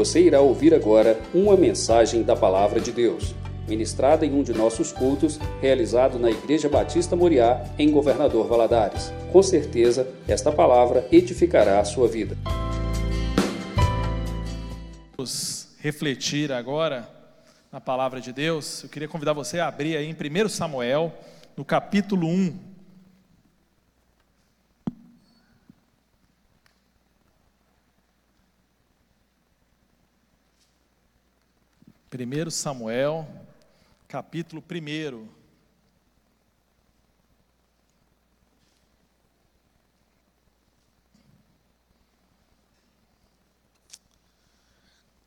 Você 0.00 0.22
irá 0.22 0.40
ouvir 0.40 0.72
agora 0.72 1.20
uma 1.34 1.54
mensagem 1.58 2.22
da 2.22 2.34
Palavra 2.34 2.80
de 2.80 2.90
Deus, 2.90 3.34
ministrada 3.68 4.24
em 4.24 4.32
um 4.32 4.42
de 4.42 4.54
nossos 4.54 4.92
cultos, 4.92 5.38
realizado 5.60 6.18
na 6.18 6.30
Igreja 6.30 6.70
Batista 6.70 7.14
Moriá, 7.14 7.62
em 7.78 7.90
Governador 7.90 8.48
Valadares. 8.48 9.12
Com 9.30 9.42
certeza, 9.42 10.08
esta 10.26 10.50
palavra 10.50 11.06
edificará 11.12 11.80
a 11.80 11.84
sua 11.84 12.08
vida. 12.08 12.34
Vamos 15.18 15.68
refletir 15.80 16.50
agora 16.50 17.06
na 17.70 17.78
palavra 17.78 18.22
de 18.22 18.32
Deus. 18.32 18.84
Eu 18.84 18.88
queria 18.88 19.06
convidar 19.06 19.34
você 19.34 19.58
a 19.58 19.68
abrir 19.68 19.98
aí 19.98 20.06
em 20.06 20.14
1 20.14 20.48
Samuel, 20.48 21.12
no 21.54 21.62
capítulo 21.62 22.26
1. 22.26 22.69
1 32.12 32.50
Samuel, 32.50 33.24
capítulo 34.08 34.60
1. 34.60 35.28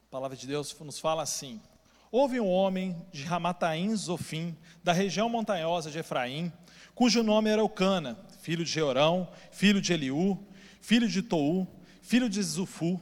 A 0.02 0.12
palavra 0.12 0.36
de 0.36 0.46
Deus 0.46 0.78
nos 0.82 1.00
fala 1.00 1.24
assim: 1.24 1.62
Houve 2.12 2.42
um 2.42 2.50
homem 2.50 3.02
de 3.14 3.24
Ramataim 3.24 3.96
Zofim, 3.96 4.54
da 4.84 4.92
região 4.92 5.30
montanhosa 5.30 5.90
de 5.90 6.00
Efraim, 6.00 6.52
cujo 6.94 7.24
nome 7.24 7.50
era 7.50 7.62
Eucana, 7.62 8.20
filho 8.42 8.66
de 8.66 8.72
Jeorão, 8.72 9.32
filho 9.54 9.80
de 9.80 9.94
Eliú, 9.94 10.38
filho 10.82 11.08
de 11.08 11.22
Tou, 11.22 11.66
filho 12.02 12.28
de 12.28 12.44
Zufu, 12.44 13.00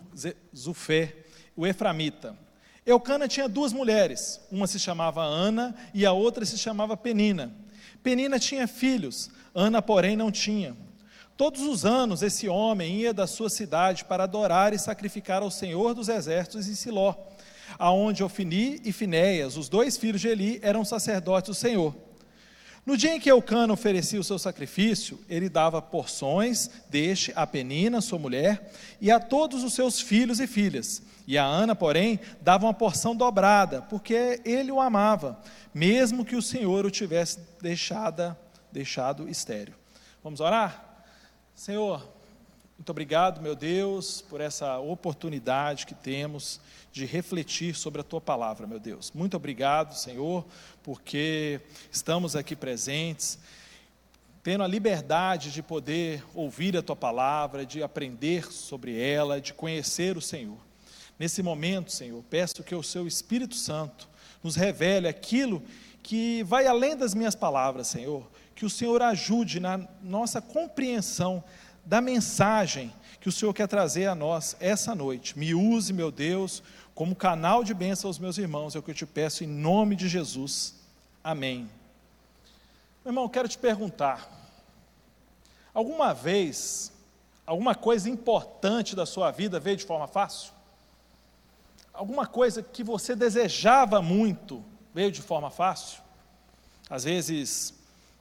Zufé, 0.55 1.25
o 1.55 1.65
Eframita. 1.65 2.37
Eucana 2.85 3.27
tinha 3.27 3.47
duas 3.47 3.71
mulheres, 3.71 4.41
uma 4.51 4.65
se 4.65 4.79
chamava 4.79 5.23
Ana 5.23 5.75
e 5.93 6.05
a 6.05 6.11
outra 6.11 6.45
se 6.45 6.57
chamava 6.57 6.97
Penina. 6.97 7.53
Penina 8.01 8.39
tinha 8.39 8.67
filhos, 8.67 9.29
Ana, 9.53 9.81
porém, 9.81 10.15
não 10.15 10.31
tinha. 10.31 10.75
Todos 11.37 11.61
os 11.61 11.85
anos 11.85 12.23
esse 12.23 12.49
homem 12.49 12.95
ia 12.95 13.13
da 13.13 13.27
sua 13.27 13.49
cidade 13.49 14.05
para 14.05 14.23
adorar 14.23 14.73
e 14.73 14.79
sacrificar 14.79 15.43
ao 15.43 15.51
Senhor 15.51 15.93
dos 15.93 16.09
Exércitos 16.09 16.67
em 16.67 16.73
Siló, 16.75 17.15
aonde 17.77 18.23
Ofini 18.23 18.81
e 18.83 18.91
Finéias, 18.91 19.57
os 19.57 19.69
dois 19.69 19.97
filhos 19.97 20.21
de 20.21 20.27
Eli, 20.27 20.59
eram 20.63 20.83
sacerdotes 20.83 21.49
do 21.49 21.55
Senhor. 21.55 21.95
No 22.83 22.97
dia 22.97 23.15
em 23.15 23.19
que 23.19 23.29
Eucana 23.29 23.73
oferecia 23.73 24.19
o 24.19 24.23
seu 24.23 24.39
sacrifício, 24.39 25.19
ele 25.29 25.47
dava 25.47 25.81
porções 25.81 26.69
deste 26.89 27.31
a 27.35 27.45
Penina, 27.45 28.01
sua 28.01 28.17
mulher, 28.17 28.71
e 28.99 29.11
a 29.11 29.19
todos 29.19 29.63
os 29.63 29.73
seus 29.73 30.01
filhos 30.01 30.39
e 30.39 30.47
filhas. 30.47 31.03
E 31.27 31.37
a 31.37 31.45
Ana, 31.45 31.75
porém, 31.75 32.19
dava 32.41 32.65
uma 32.65 32.73
porção 32.73 33.15
dobrada, 33.15 33.83
porque 33.83 34.41
ele 34.43 34.71
o 34.71 34.81
amava, 34.81 35.39
mesmo 35.71 36.25
que 36.25 36.35
o 36.35 36.41
Senhor 36.41 36.83
o 36.83 36.89
tivesse 36.89 37.39
deixado, 37.61 38.35
deixado 38.71 39.29
estéreo. 39.29 39.75
Vamos 40.23 40.39
orar? 40.39 41.05
Senhor, 41.53 42.07
muito 42.75 42.89
obrigado, 42.89 43.41
meu 43.41 43.55
Deus, 43.55 44.21
por 44.21 44.41
essa 44.41 44.79
oportunidade 44.79 45.85
que 45.85 45.93
temos 45.93 46.59
de 46.91 47.05
refletir 47.05 47.73
sobre 47.75 48.01
a 48.01 48.03
tua 48.03 48.19
palavra, 48.19 48.67
meu 48.67 48.79
Deus. 48.79 49.11
Muito 49.13 49.37
obrigado, 49.37 49.95
Senhor, 49.95 50.45
porque 50.83 51.61
estamos 51.91 52.35
aqui 52.35 52.55
presentes, 52.55 53.39
tendo 54.43 54.63
a 54.63 54.67
liberdade 54.67 55.51
de 55.51 55.61
poder 55.61 56.23
ouvir 56.33 56.75
a 56.75 56.81
tua 56.81 56.95
palavra, 56.95 57.65
de 57.65 57.81
aprender 57.81 58.51
sobre 58.51 58.99
ela, 58.99 59.39
de 59.39 59.53
conhecer 59.53 60.17
o 60.17 60.21
Senhor. 60.21 60.57
Nesse 61.17 61.41
momento, 61.41 61.91
Senhor, 61.91 62.23
peço 62.29 62.63
que 62.63 62.75
o 62.75 62.83
seu 62.83 63.07
Espírito 63.07 63.55
Santo 63.55 64.09
nos 64.43 64.55
revele 64.55 65.07
aquilo 65.07 65.63
que 66.01 66.43
vai 66.43 66.65
além 66.65 66.97
das 66.97 67.13
minhas 67.13 67.35
palavras, 67.35 67.87
Senhor. 67.87 68.29
Que 68.55 68.65
o 68.65 68.69
Senhor 68.69 69.01
ajude 69.01 69.59
na 69.59 69.87
nossa 70.01 70.41
compreensão 70.41 71.43
da 71.85 72.01
mensagem 72.01 72.91
que 73.19 73.29
o 73.29 73.31
Senhor 73.31 73.53
quer 73.53 73.67
trazer 73.67 74.07
a 74.07 74.15
nós 74.15 74.55
essa 74.59 74.95
noite. 74.95 75.37
Me 75.37 75.53
use, 75.53 75.93
meu 75.93 76.11
Deus, 76.11 76.63
como 76.93 77.15
canal 77.15 77.63
de 77.63 77.73
bênção 77.73 78.09
aos 78.09 78.19
meus 78.19 78.37
irmãos, 78.37 78.75
é 78.75 78.79
o 78.79 78.83
que 78.83 78.91
eu 78.91 78.95
te 78.95 79.05
peço 79.05 79.43
em 79.43 79.47
nome 79.47 79.95
de 79.95 80.07
Jesus. 80.07 80.75
Amém. 81.23 81.69
Meu 83.03 83.11
irmão, 83.11 83.29
quero 83.29 83.47
te 83.47 83.57
perguntar: 83.57 84.29
alguma 85.73 86.13
vez, 86.13 86.91
alguma 87.45 87.73
coisa 87.73 88.09
importante 88.09 88.95
da 88.95 89.05
sua 89.05 89.31
vida 89.31 89.59
veio 89.59 89.77
de 89.77 89.85
forma 89.85 90.07
fácil? 90.07 90.51
Alguma 91.93 92.25
coisa 92.25 92.63
que 92.63 92.83
você 92.83 93.15
desejava 93.15 94.01
muito 94.01 94.63
veio 94.93 95.11
de 95.11 95.21
forma 95.21 95.49
fácil? 95.49 95.99
Às 96.89 97.03
vezes, 97.03 97.73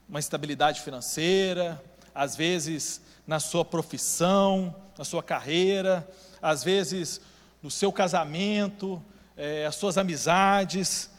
uma 0.09 0.19
estabilidade 0.19 0.80
financeira, 0.80 1.82
às 2.14 2.34
vezes, 2.36 3.00
na 3.26 3.38
sua 3.38 3.64
profissão, 3.64 4.75
na 4.98 5.04
sua 5.04 5.22
carreira, 5.22 6.09
às 6.42 6.64
vezes, 6.64 7.20
no 7.62 7.71
seu 7.71 7.93
casamento, 7.93 9.03
é, 9.37 9.66
as 9.66 9.75
suas 9.75 9.98
amizades, 9.98 11.10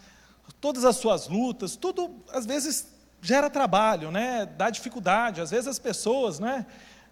todas 0.60 0.86
as 0.86 0.96
suas 0.98 1.28
lutas, 1.28 1.76
tudo 1.76 2.16
às 2.32 2.46
vezes 2.46 2.88
gera 3.22 3.50
trabalho, 3.50 4.12
né? 4.12 4.46
dá 4.58 4.70
dificuldade. 4.70 5.42
Às 5.42 5.52
vezes 5.52 5.68
as 5.68 5.80
pessoas 5.80 6.40
né, 6.40 6.66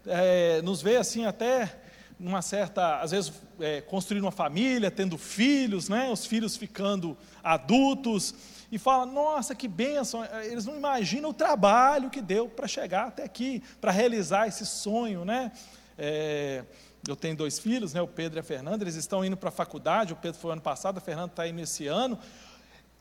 é, 0.06 0.60
nos 0.62 0.82
vê 0.82 0.96
assim 0.96 1.24
até 1.24 1.80
numa 2.18 2.42
certa, 2.42 3.00
às 3.00 3.12
vezes 3.12 3.32
é, 3.58 3.80
construindo 3.80 4.24
uma 4.24 4.30
família, 4.30 4.90
tendo 4.90 5.16
filhos, 5.16 5.88
né, 5.88 6.10
os 6.10 6.26
filhos 6.26 6.54
ficando 6.54 7.16
adultos, 7.42 8.34
e 8.70 8.78
fala, 8.78 9.04
nossa, 9.04 9.54
que 9.54 9.66
bênção, 9.66 10.24
eles 10.44 10.64
não 10.64 10.76
imaginam 10.76 11.30
o 11.30 11.34
trabalho 11.34 12.08
que 12.08 12.20
deu 12.20 12.48
para 12.48 12.68
chegar 12.68 13.08
até 13.08 13.24
aqui, 13.24 13.62
para 13.80 13.90
realizar 13.90 14.46
esse 14.46 14.64
sonho, 14.64 15.24
né? 15.24 15.50
É, 15.98 16.62
eu 17.08 17.16
tenho 17.16 17.36
dois 17.36 17.58
filhos, 17.58 17.94
né, 17.94 18.02
o 18.02 18.06
Pedro 18.06 18.38
e 18.38 18.40
a 18.40 18.42
Fernanda, 18.42 18.84
eles 18.84 18.94
estão 18.94 19.24
indo 19.24 19.36
para 19.36 19.48
a 19.48 19.52
faculdade, 19.52 20.12
o 20.12 20.16
Pedro 20.16 20.38
foi 20.38 20.52
ano 20.52 20.60
passado, 20.60 20.98
a 20.98 21.00
Fernanda 21.00 21.32
está 21.32 21.48
indo 21.48 21.60
esse 21.60 21.86
ano. 21.86 22.18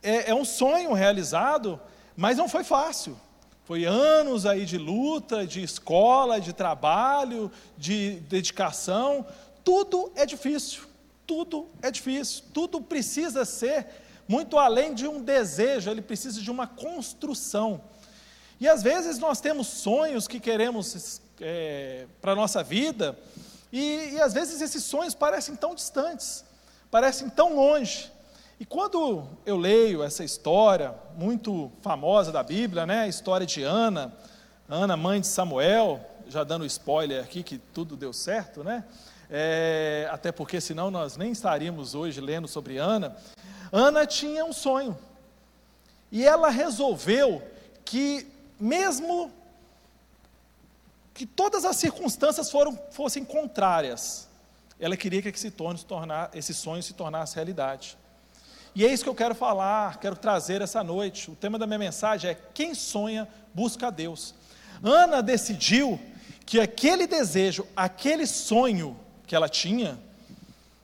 É, 0.01 0.31
é 0.31 0.35
um 0.35 0.45
sonho 0.45 0.93
realizado, 0.93 1.79
mas 2.15 2.37
não 2.37 2.47
foi 2.47 2.63
fácil. 2.63 3.17
Foi 3.65 3.85
anos 3.85 4.45
aí 4.45 4.65
de 4.65 4.77
luta, 4.77 5.45
de 5.45 5.61
escola, 5.61 6.41
de 6.41 6.53
trabalho, 6.53 7.51
de 7.77 8.15
dedicação. 8.21 9.25
Tudo 9.63 10.11
é 10.15 10.25
difícil, 10.25 10.83
tudo 11.27 11.67
é 11.81 11.91
difícil, 11.91 12.45
tudo 12.51 12.81
precisa 12.81 13.45
ser 13.45 13.85
muito 14.27 14.57
além 14.57 14.93
de 14.93 15.07
um 15.07 15.21
desejo, 15.21 15.89
ele 15.89 16.01
precisa 16.01 16.41
de 16.41 16.49
uma 16.49 16.65
construção. 16.67 17.81
E 18.59 18.67
às 18.67 18.83
vezes 18.83 19.17
nós 19.17 19.39
temos 19.39 19.67
sonhos 19.67 20.27
que 20.27 20.39
queremos 20.39 21.21
é, 21.41 22.05
para 22.21 22.33
a 22.33 22.35
nossa 22.35 22.63
vida, 22.63 23.17
e, 23.71 24.11
e 24.13 24.21
às 24.21 24.33
vezes 24.33 24.61
esses 24.61 24.83
sonhos 24.83 25.13
parecem 25.13 25.55
tão 25.55 25.75
distantes, 25.75 26.43
parecem 26.89 27.29
tão 27.29 27.55
longe. 27.55 28.11
E 28.59 28.65
quando 28.65 29.25
eu 29.45 29.55
leio 29.55 30.03
essa 30.03 30.23
história 30.23 30.93
muito 31.15 31.71
famosa 31.81 32.31
da 32.31 32.43
Bíblia, 32.43 32.85
né, 32.85 33.01
a 33.01 33.07
história 33.07 33.45
de 33.45 33.63
Ana, 33.63 34.13
Ana, 34.67 34.97
mãe 34.97 35.21
de 35.21 35.27
Samuel, 35.27 35.99
já 36.27 36.43
dando 36.43 36.65
spoiler 36.65 37.23
aqui 37.23 37.41
que 37.41 37.57
tudo 37.57 37.95
deu 37.95 38.13
certo, 38.13 38.63
né? 38.63 38.83
É, 39.31 40.09
até 40.11 40.31
porque 40.31 40.59
senão 40.59 40.91
nós 40.91 41.15
nem 41.15 41.31
estaríamos 41.31 41.95
hoje 41.95 42.19
lendo 42.19 42.47
sobre 42.47 42.77
Ana. 42.77 43.15
Ana 43.71 44.05
tinha 44.05 44.43
um 44.43 44.53
sonho 44.53 44.97
e 46.11 46.25
ela 46.25 46.49
resolveu 46.49 47.41
que 47.85 48.27
mesmo 48.59 49.31
que 51.19 51.25
todas 51.25 51.65
as 51.65 51.75
circunstâncias 51.75 52.49
foram, 52.49 52.79
fossem 52.91 53.25
contrárias. 53.25 54.25
Ela 54.79 54.95
queria 54.95 55.21
que 55.21 55.27
esse, 55.27 55.51
torno 55.51 55.77
se 55.77 55.85
tornar, 55.85 56.31
esse 56.33 56.53
sonho 56.53 56.81
se 56.81 56.93
tornasse 56.93 57.35
realidade. 57.35 57.97
E 58.73 58.85
é 58.85 58.93
isso 58.93 59.03
que 59.03 59.09
eu 59.09 59.15
quero 59.15 59.35
falar, 59.35 59.99
quero 59.99 60.15
trazer 60.15 60.61
essa 60.61 60.81
noite. 60.81 61.29
O 61.29 61.35
tema 61.35 61.59
da 61.59 61.67
minha 61.67 61.77
mensagem 61.77 62.31
é: 62.31 62.37
quem 62.53 62.73
sonha, 62.73 63.27
busca 63.53 63.87
a 63.87 63.89
Deus. 63.89 64.33
Ana 64.81 65.21
decidiu 65.21 65.99
que 66.45 66.57
aquele 66.57 67.05
desejo, 67.05 67.67
aquele 67.75 68.25
sonho 68.25 68.97
que 69.27 69.35
ela 69.35 69.49
tinha, 69.49 69.99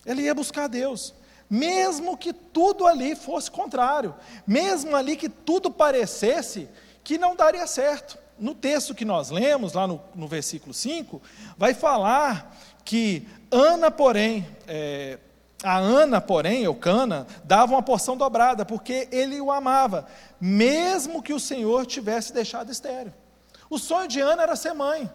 ela 0.05 0.19
ia 0.19 0.35
buscar 0.35 0.65
a 0.65 0.67
Deus. 0.67 1.13
Mesmo 1.49 2.17
que 2.17 2.33
tudo 2.33 2.85
ali 2.85 3.15
fosse 3.15 3.49
contrário, 3.49 4.13
mesmo 4.45 4.97
ali 4.97 5.15
que 5.15 5.29
tudo 5.29 5.71
parecesse 5.71 6.67
que 7.05 7.17
não 7.17 7.37
daria 7.37 7.65
certo 7.65 8.24
no 8.37 8.53
texto 8.53 8.93
que 8.93 9.05
nós 9.05 9.29
lemos, 9.29 9.73
lá 9.73 9.87
no, 9.87 10.01
no 10.13 10.27
versículo 10.27 10.73
5, 10.73 11.21
vai 11.57 11.73
falar 11.73 12.55
que 12.83 13.27
Ana, 13.49 13.89
porém, 13.89 14.47
é, 14.67 15.17
a 15.63 15.77
Ana, 15.77 16.19
porém, 16.19 16.63
Eucana, 16.63 17.25
dava 17.43 17.73
uma 17.73 17.81
porção 17.81 18.17
dobrada, 18.17 18.65
porque 18.65 19.07
ele 19.11 19.39
o 19.39 19.51
amava, 19.51 20.05
mesmo 20.39 21.23
que 21.23 21.33
o 21.33 21.39
Senhor 21.39 21.85
tivesse 21.85 22.33
deixado 22.33 22.71
estéreo. 22.71 23.13
O 23.69 23.79
sonho 23.79 24.07
de 24.07 24.19
Ana 24.19 24.43
era 24.43 24.55
ser 24.55 24.73
mãe, 24.73 25.09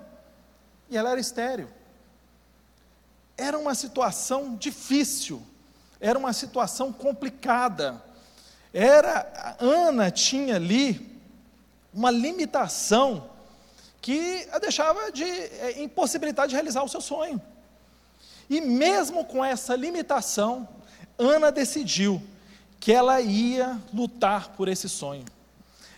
e 0.89 0.97
ela 0.97 1.11
era 1.11 1.21
estéreo. 1.21 1.69
Era 3.37 3.59
uma 3.59 3.75
situação 3.75 4.57
difícil, 4.57 5.43
Era 6.03 6.19
uma 6.19 6.33
situação 6.33 6.91
complicada. 6.93 8.03
Era 8.73 9.57
Ana 9.61 10.11
tinha 10.11 10.57
ali 10.57 11.10
uma 11.93 12.11
limitação 12.11 13.31
que 14.01 14.49
a 14.53 14.59
deixava 14.59 15.13
de 15.13 15.25
é, 15.25 15.83
impossibilitar 15.83 16.49
de 16.49 16.55
realizar 16.55 16.83
o 16.83 16.89
seu 16.89 17.01
sonho. 17.01 17.41
E 18.49 18.61
mesmo 18.61 19.25
com 19.25 19.45
essa 19.45 19.77
limitação, 19.77 20.69
Ana 21.19 21.53
decidiu 21.53 22.21
que 22.79 22.93
ela 22.93 23.21
ia 23.21 23.79
lutar 23.93 24.51
por 24.57 24.69
esse 24.69 24.89
sonho. 24.89 25.25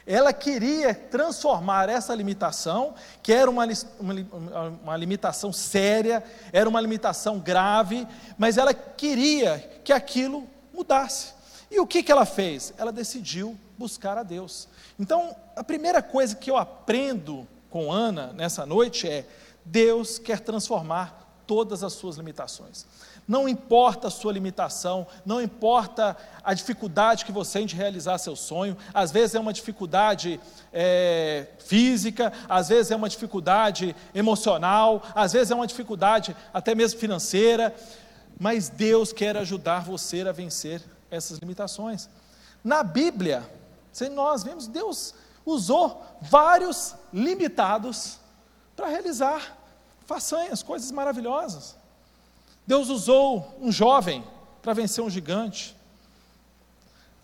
Ela 0.05 0.33
queria 0.33 0.93
transformar 0.95 1.89
essa 1.89 2.13
limitação, 2.13 2.95
que 3.23 3.33
era 3.33 3.49
uma, 3.49 3.65
uma, 4.01 4.15
uma, 4.83 4.97
limitação 4.97 5.53
séria, 5.53 6.25
era 6.53 6.69
uma 6.69 6.81
limitação 6.81 7.39
grave, 7.39 8.07
mas 8.37 8.59
ela 8.59 8.75
queria 8.75 9.81
que 9.85 9.93
aquilo 9.93 10.49
mudasse. 10.75 11.33
E 11.71 11.79
o 11.79 11.87
que, 11.87 12.03
que 12.03 12.11
ela 12.11 12.27
fez? 12.27 12.75
Ela 12.77 12.91
decidiu 12.91 13.57
buscar 13.79 14.19
a 14.19 14.25
Deus. 14.25 14.69
Então, 14.99 15.37
a 15.57 15.65
primeira 15.65 16.03
coisa 16.03 16.37
que 16.37 16.51
eu 16.51 16.57
aprendo 16.57 17.47
com 17.71 17.91
Ana 17.91 18.33
nessa 18.33 18.67
noite 18.67 19.09
é: 19.09 19.27
Deus 19.65 20.19
quer 20.19 20.41
transformar 20.41 21.23
todas 21.47 21.83
as 21.83 21.93
suas 21.93 22.17
limitações. 22.17 22.87
Não 23.27 23.49
importa 23.49 24.09
a 24.09 24.11
sua 24.11 24.33
limitação, 24.33 25.07
não 25.25 25.41
importa 25.41 26.17
a 26.43 26.55
dificuldade 26.55 27.25
que 27.25 27.33
você 27.33 27.59
tem 27.59 27.67
de 27.67 27.77
realizar 27.77 28.19
seu 28.19 28.35
sonho, 28.35 28.77
às 28.93 29.13
vezes 29.13 29.35
é 29.35 29.41
uma 29.41 29.53
dificuldade 29.53 30.41
é, 30.73 31.47
física, 31.59 32.33
às 32.49 32.69
vezes 32.69 32.91
é 32.91 32.97
uma 32.97 33.09
dificuldade 33.09 33.95
emocional, 34.15 35.03
às 35.15 35.33
vezes 35.33 35.51
é 35.51 35.55
uma 35.55 35.67
dificuldade 35.67 36.37
até 36.53 36.75
mesmo 36.75 36.99
financeira, 36.99 37.75
mas 38.41 38.69
Deus 38.69 39.13
quer 39.13 39.37
ajudar 39.37 39.85
você 39.85 40.23
a 40.23 40.33
vencer 40.33 40.83
essas 41.11 41.39
limitações. 41.39 42.09
Na 42.65 42.83
Bíblia, 42.83 43.49
nós 44.11 44.43
vemos 44.43 44.67
Deus 44.67 45.15
usou 45.45 46.05
vários 46.21 46.95
limitados 47.13 48.19
para 48.77 48.89
realizar 48.89 49.57
façanhas, 50.07 50.63
coisas 50.63 50.91
maravilhosas. 50.91 51.77
Deus 52.67 52.89
usou 52.89 53.57
um 53.61 53.73
jovem 53.73 54.25
para 54.61 54.73
vencer 54.73 55.03
um 55.03 55.11
gigante. 55.11 55.77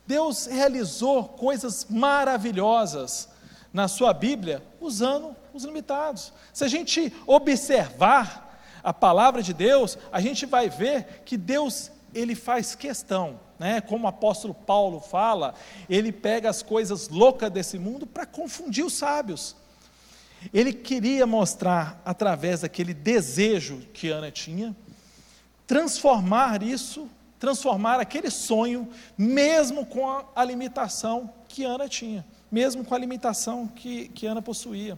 Deus 0.07 0.47
realizou 0.47 1.25
coisas 1.25 1.87
maravilhosas 1.89 3.29
na 3.73 3.87
sua 3.87 4.13
Bíblia 4.13 4.63
usando 4.81 5.37
os 5.53 5.65
limitados. 5.65 6.33
Se 6.53 6.65
a 6.65 6.69
gente 6.69 7.15
observar 7.27 8.61
a 8.83 8.93
palavra 8.93 9.43
de 9.43 9.53
Deus, 9.53 9.99
a 10.11 10.21
gente 10.21 10.47
vai 10.47 10.69
ver 10.69 11.23
que 11.25 11.37
Deus 11.37 11.91
ele 12.15 12.35
faz 12.35 12.75
questão, 12.75 13.39
né? 13.59 13.81
Como 13.81 14.05
o 14.05 14.09
apóstolo 14.09 14.55
Paulo 14.55 15.01
fala, 15.01 15.55
ele 15.89 16.13
pega 16.13 16.49
as 16.49 16.63
coisas 16.63 17.09
loucas 17.09 17.51
desse 17.51 17.79
mundo 17.79 18.07
para 18.07 18.25
confundir 18.25 18.85
os 18.85 18.93
sábios. 18.93 19.57
Ele 20.53 20.73
queria 20.73 21.27
mostrar 21.27 22.01
através 22.05 22.61
daquele 22.61 22.95
desejo 22.95 23.79
que 23.93 24.09
Ana 24.09 24.31
tinha, 24.31 24.75
transformar 25.67 26.63
isso, 26.63 27.09
transformar 27.39 28.01
aquele 28.01 28.31
sonho, 28.31 28.89
mesmo 29.17 29.85
com 29.85 30.09
a, 30.09 30.25
a 30.35 30.45
limitação 30.45 31.33
que 31.49 31.65
Ana 31.65 31.89
tinha, 31.89 32.25
mesmo 32.51 32.85
com 32.85 32.95
a 32.95 32.99
limitação 32.99 33.67
que, 33.67 34.09
que 34.09 34.27
Ana 34.27 34.41
possuía. 34.41 34.97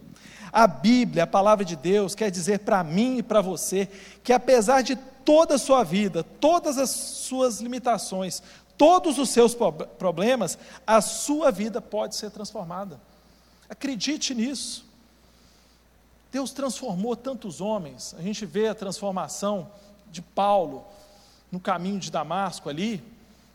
A 0.51 0.67
Bíblia, 0.67 1.23
a 1.23 1.27
palavra 1.27 1.65
de 1.65 1.75
Deus, 1.75 2.13
quer 2.13 2.29
dizer 2.29 2.59
para 2.59 2.83
mim 2.83 3.17
e 3.17 3.23
para 3.23 3.41
você 3.41 3.87
que 4.23 4.33
apesar 4.33 4.81
de 4.81 4.97
toda 5.25 5.55
a 5.55 5.59
sua 5.59 5.83
vida, 5.83 6.23
todas 6.23 6.77
as 6.77 6.89
suas 6.89 7.59
limitações, 7.59 8.41
todos 8.77 9.17
os 9.17 9.29
seus 9.29 9.55
problemas, 9.97 10.57
a 10.85 11.01
sua 11.01 11.51
vida 11.51 11.81
pode 11.81 12.15
ser 12.15 12.31
transformada. 12.31 12.99
Acredite 13.69 14.33
nisso. 14.33 14.85
Deus 16.31 16.51
transformou 16.51 17.15
tantos 17.15 17.59
homens, 17.59 18.15
a 18.17 18.21
gente 18.21 18.45
vê 18.45 18.67
a 18.67 18.75
transformação 18.75 19.69
de 20.09 20.21
Paulo 20.21 20.85
no 21.51 21.59
caminho 21.59 21.99
de 21.99 22.09
Damasco 22.09 22.69
ali. 22.69 23.03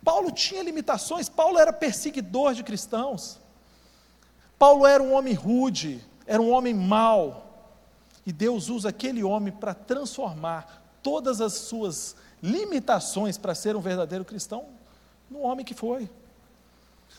Paulo 0.04 0.30
tinha 0.30 0.62
limitações, 0.62 1.28
Paulo 1.28 1.58
era 1.58 1.72
perseguidor 1.72 2.54
de 2.54 2.62
cristãos. 2.62 3.38
Paulo 4.58 4.86
era 4.86 5.02
um 5.02 5.12
homem 5.14 5.34
rude, 5.34 6.02
era 6.26 6.40
um 6.40 6.50
homem 6.50 6.74
mau. 6.74 7.44
E 8.24 8.32
Deus 8.32 8.68
usa 8.68 8.90
aquele 8.90 9.24
homem 9.24 9.52
para 9.52 9.74
transformar 9.74 10.85
todas 11.06 11.40
as 11.40 11.52
suas 11.52 12.16
limitações 12.42 13.38
para 13.38 13.54
ser 13.54 13.76
um 13.76 13.80
verdadeiro 13.80 14.24
cristão 14.24 14.64
no 15.30 15.38
homem 15.38 15.64
que 15.64 15.72
foi. 15.72 16.10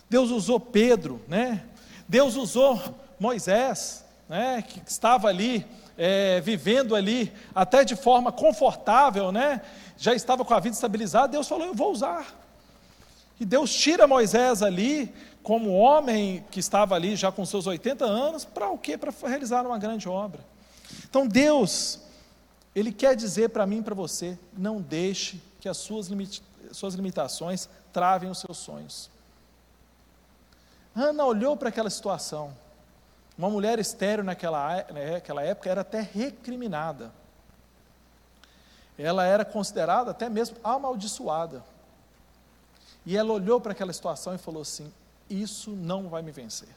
Deus 0.09 0.29
usou 0.29 0.59
Pedro, 0.59 1.21
né? 1.25 1.63
Deus 2.05 2.35
usou 2.35 2.81
Moisés, 3.17 4.03
né? 4.27 4.61
Que 4.61 4.81
estava 4.85 5.29
ali 5.29 5.65
é, 5.97 6.41
vivendo 6.41 6.97
ali 6.97 7.31
até 7.55 7.85
de 7.85 7.95
forma 7.95 8.29
confortável, 8.29 9.31
né? 9.31 9.61
Já 9.97 10.13
estava 10.13 10.43
com 10.43 10.53
a 10.53 10.59
vida 10.59 10.75
estabilizada. 10.75 11.29
Deus 11.29 11.47
falou: 11.47 11.67
Eu 11.67 11.73
vou 11.73 11.93
usar. 11.93 12.27
E 13.39 13.45
Deus 13.45 13.73
tira 13.73 14.05
Moisés 14.05 14.61
ali, 14.61 15.13
como 15.41 15.71
homem 15.71 16.43
que 16.51 16.59
estava 16.59 16.93
ali 16.93 17.15
já 17.15 17.31
com 17.31 17.45
seus 17.45 17.65
80 17.65 18.03
anos, 18.03 18.43
para 18.43 18.69
o 18.69 18.77
quê? 18.77 18.97
Para 18.97 19.13
realizar 19.29 19.65
uma 19.65 19.77
grande 19.77 20.09
obra. 20.09 20.41
Então 21.05 21.25
Deus 21.25 22.05
ele 22.77 22.91
quer 22.91 23.15
dizer 23.15 23.49
para 23.49 23.65
mim 23.65 23.79
e 23.79 23.81
para 23.81 23.95
você: 23.95 24.37
não 24.55 24.79
deixe 24.79 25.41
que 25.59 25.67
as 25.67 25.77
suas, 25.77 26.09
limita 26.09 26.43
suas 26.71 26.93
limitações 26.93 27.67
travem 27.91 28.29
os 28.29 28.37
seus 28.37 28.57
sonhos. 28.57 29.09
Ana 30.95 31.25
olhou 31.25 31.57
para 31.57 31.69
aquela 31.69 31.89
situação. 31.89 32.53
Uma 33.35 33.49
mulher 33.49 33.79
estéreo 33.79 34.23
naquela, 34.23 34.85
naquela 34.91 35.41
época 35.41 35.71
era 35.71 35.81
até 35.81 36.01
recriminada. 36.01 37.11
Ela 38.95 39.25
era 39.25 39.43
considerada 39.43 40.11
até 40.11 40.29
mesmo 40.29 40.57
amaldiçoada. 40.63 41.63
E 43.05 43.17
ela 43.17 43.33
olhou 43.33 43.59
para 43.59 43.71
aquela 43.71 43.93
situação 43.93 44.35
e 44.35 44.37
falou 44.37 44.61
assim: 44.61 44.93
Isso 45.27 45.71
não 45.71 46.09
vai 46.09 46.21
me 46.21 46.31
vencer. 46.31 46.69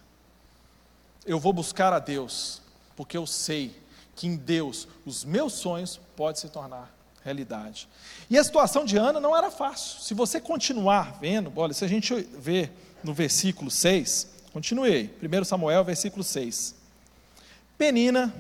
Eu 1.26 1.38
vou 1.38 1.52
buscar 1.52 1.92
a 1.92 1.98
Deus, 1.98 2.62
porque 2.96 3.18
eu 3.18 3.26
sei 3.26 3.78
que 4.20 4.26
em 4.26 4.36
Deus 4.36 4.86
os 5.06 5.24
meus 5.24 5.54
sonhos 5.54 5.98
podem 6.14 6.38
se 6.38 6.50
tornar 6.50 6.94
realidade. 7.24 7.88
E 8.28 8.36
a 8.36 8.44
situação 8.44 8.84
de 8.84 8.98
Ana 8.98 9.18
não 9.18 9.34
era 9.34 9.50
fácil. 9.50 10.02
Se 10.02 10.12
você 10.12 10.38
continuar 10.38 11.16
vendo, 11.18 11.50
olha, 11.56 11.72
se 11.72 11.86
a 11.86 11.88
gente 11.88 12.14
ver 12.38 12.70
no 13.02 13.14
versículo 13.14 13.70
6, 13.70 14.28
continuei, 14.52 15.16
1 15.22 15.44
Samuel, 15.44 15.82
versículo 15.84 16.22
6. 16.22 16.74
Penina, 17.78 18.30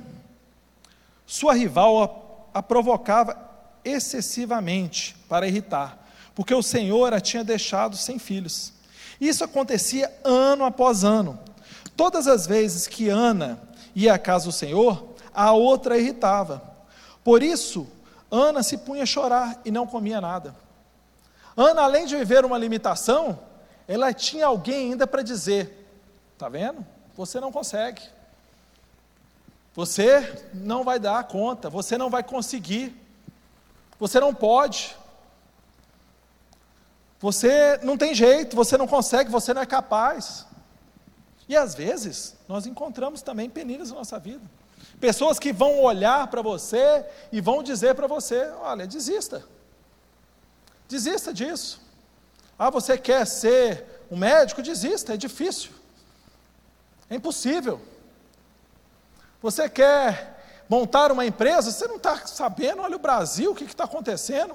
sua 1.26 1.54
rival, 1.54 2.44
a, 2.52 2.58
a 2.58 2.62
provocava 2.62 3.34
excessivamente 3.82 5.16
para 5.30 5.48
irritar, 5.48 6.06
porque 6.34 6.54
o 6.54 6.62
Senhor 6.62 7.14
a 7.14 7.22
tinha 7.22 7.42
deixado 7.42 7.96
sem 7.96 8.18
filhos. 8.18 8.74
Isso 9.18 9.42
acontecia 9.42 10.12
ano 10.24 10.62
após 10.66 11.04
ano. 11.04 11.40
Todas 11.96 12.26
as 12.26 12.46
vezes 12.46 12.86
que 12.86 13.08
Ana 13.08 13.58
ia 13.94 14.12
à 14.12 14.18
casa 14.18 14.44
do 14.44 14.52
Senhor, 14.52 15.09
a 15.34 15.52
outra 15.52 15.98
irritava. 15.98 16.62
Por 17.22 17.42
isso, 17.42 17.86
Ana 18.30 18.62
se 18.62 18.78
punha 18.78 19.02
a 19.02 19.06
chorar 19.06 19.60
e 19.64 19.70
não 19.70 19.86
comia 19.86 20.20
nada. 20.20 20.54
Ana, 21.56 21.82
além 21.82 22.06
de 22.06 22.16
viver 22.16 22.44
uma 22.44 22.56
limitação, 22.56 23.38
ela 23.86 24.12
tinha 24.12 24.46
alguém 24.46 24.92
ainda 24.92 25.06
para 25.06 25.22
dizer: 25.22 25.86
Está 26.32 26.48
vendo? 26.48 26.86
Você 27.16 27.40
não 27.40 27.52
consegue. 27.52 28.02
Você 29.74 30.46
não 30.54 30.82
vai 30.84 30.98
dar 30.98 31.22
conta, 31.24 31.68
você 31.68 31.98
não 31.98 32.08
vai 32.08 32.22
conseguir. 32.22 32.96
Você 33.98 34.18
não 34.18 34.34
pode. 34.34 34.96
Você 37.20 37.78
não 37.82 37.98
tem 37.98 38.14
jeito, 38.14 38.56
você 38.56 38.78
não 38.78 38.86
consegue, 38.86 39.30
você 39.30 39.52
não 39.52 39.60
é 39.60 39.66
capaz. 39.66 40.46
E 41.46 41.54
às 41.56 41.74
vezes, 41.74 42.36
nós 42.48 42.66
encontramos 42.66 43.20
também 43.20 43.50
penilhas 43.50 43.90
na 43.90 43.96
nossa 43.96 44.18
vida. 44.18 44.42
Pessoas 45.00 45.38
que 45.38 45.52
vão 45.52 45.80
olhar 45.80 46.26
para 46.26 46.42
você 46.42 47.04
e 47.32 47.40
vão 47.40 47.62
dizer 47.62 47.94
para 47.94 48.06
você: 48.06 48.50
olha, 48.60 48.86
desista. 48.86 49.42
Desista 50.86 51.32
disso. 51.32 51.80
Ah, 52.58 52.68
você 52.68 52.98
quer 52.98 53.26
ser 53.26 54.04
um 54.10 54.16
médico? 54.16 54.60
Desista, 54.60 55.14
é 55.14 55.16
difícil. 55.16 55.70
É 57.08 57.14
impossível. 57.14 57.80
Você 59.40 59.68
quer 59.68 60.38
montar 60.68 61.10
uma 61.10 61.24
empresa? 61.24 61.70
Você 61.70 61.88
não 61.88 61.96
está 61.96 62.26
sabendo, 62.26 62.82
olha 62.82 62.96
o 62.96 63.00
Brasil, 63.00 63.52
o 63.52 63.54
que 63.54 63.64
está 63.64 63.84
acontecendo? 63.84 64.54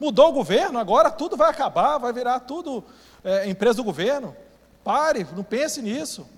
Mudou 0.00 0.30
o 0.30 0.32
governo, 0.32 0.78
agora 0.78 1.10
tudo 1.10 1.36
vai 1.36 1.50
acabar, 1.50 1.98
vai 1.98 2.12
virar 2.12 2.40
tudo 2.40 2.84
é, 3.22 3.48
empresa 3.48 3.76
do 3.76 3.84
governo. 3.84 4.36
Pare, 4.82 5.24
não 5.36 5.44
pense 5.44 5.80
nisso. 5.80 6.28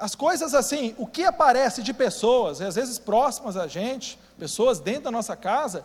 As 0.00 0.14
coisas 0.14 0.54
assim, 0.54 0.94
o 0.96 1.06
que 1.06 1.24
aparece 1.24 1.82
de 1.82 1.92
pessoas, 1.92 2.60
às 2.60 2.74
vezes 2.74 2.98
próximas 2.98 3.56
a 3.56 3.66
gente, 3.66 4.18
pessoas 4.38 4.80
dentro 4.80 5.04
da 5.04 5.10
nossa 5.10 5.36
casa, 5.36 5.84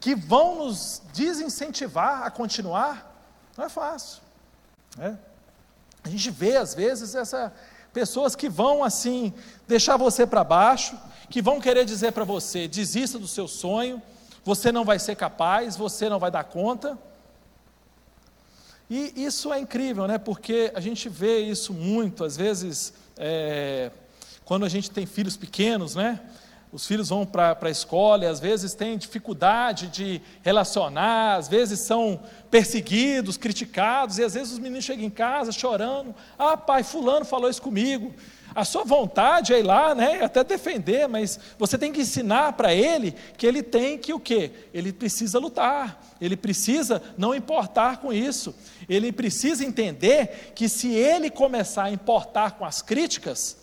que 0.00 0.14
vão 0.14 0.56
nos 0.56 1.00
desincentivar 1.14 2.24
a 2.24 2.30
continuar, 2.30 3.10
Não 3.56 3.64
é 3.64 3.68
fácil. 3.68 4.20
Né? 4.96 5.16
A 6.02 6.08
gente 6.08 6.30
vê, 6.30 6.56
às 6.56 6.74
vezes, 6.74 7.14
essa, 7.14 7.52
pessoas 7.92 8.34
que 8.34 8.48
vão, 8.48 8.82
assim, 8.82 9.32
deixar 9.66 9.96
você 9.96 10.26
para 10.26 10.42
baixo, 10.42 10.98
que 11.30 11.40
vão 11.40 11.60
querer 11.60 11.84
dizer 11.84 12.12
para 12.12 12.24
você: 12.24 12.68
desista 12.68 13.18
do 13.18 13.28
seu 13.28 13.48
sonho, 13.48 14.02
você 14.44 14.70
não 14.70 14.84
vai 14.84 14.98
ser 14.98 15.14
capaz, 15.14 15.76
você 15.76 16.08
não 16.08 16.18
vai 16.18 16.30
dar 16.30 16.44
conta. 16.44 16.98
E 18.90 19.14
isso 19.16 19.52
é 19.52 19.58
incrível, 19.58 20.06
né? 20.06 20.18
Porque 20.18 20.70
a 20.74 20.80
gente 20.80 21.08
vê 21.08 21.38
isso 21.38 21.72
muito, 21.72 22.24
às 22.24 22.36
vezes, 22.36 22.92
é, 23.16 23.90
quando 24.44 24.64
a 24.64 24.68
gente 24.68 24.90
tem 24.90 25.06
filhos 25.06 25.36
pequenos, 25.36 25.94
né? 25.94 26.20
Os 26.74 26.88
filhos 26.88 27.08
vão 27.08 27.24
para 27.24 27.56
a 27.60 27.70
escola 27.70 28.24
e 28.24 28.26
às 28.26 28.40
vezes 28.40 28.74
têm 28.74 28.98
dificuldade 28.98 29.86
de 29.86 30.20
relacionar, 30.42 31.36
às 31.36 31.46
vezes 31.46 31.78
são 31.78 32.20
perseguidos, 32.50 33.36
criticados, 33.36 34.18
e 34.18 34.24
às 34.24 34.34
vezes 34.34 34.54
os 34.54 34.58
meninos 34.58 34.84
chegam 34.84 35.04
em 35.04 35.10
casa 35.10 35.52
chorando: 35.52 36.12
Ah, 36.36 36.56
pai, 36.56 36.82
Fulano 36.82 37.24
falou 37.24 37.48
isso 37.48 37.62
comigo. 37.62 38.12
A 38.54 38.64
sua 38.64 38.84
vontade 38.84 39.52
é 39.52 39.58
ir 39.58 39.64
lá, 39.64 39.94
né, 39.94 40.22
até 40.22 40.44
defender, 40.44 41.08
mas 41.08 41.40
você 41.58 41.76
tem 41.76 41.92
que 41.92 42.02
ensinar 42.02 42.52
para 42.52 42.72
ele 42.72 43.14
que 43.36 43.46
ele 43.46 43.62
tem 43.62 43.98
que 43.98 44.12
o 44.12 44.20
quê? 44.20 44.52
Ele 44.72 44.92
precisa 44.92 45.38
lutar, 45.38 46.00
ele 46.20 46.36
precisa 46.36 47.02
não 47.18 47.34
importar 47.34 47.96
com 47.96 48.12
isso, 48.12 48.54
ele 48.88 49.10
precisa 49.10 49.64
entender 49.64 50.52
que 50.54 50.68
se 50.68 50.94
ele 50.94 51.30
começar 51.30 51.84
a 51.84 51.90
importar 51.90 52.52
com 52.52 52.64
as 52.64 52.80
críticas, 52.80 53.56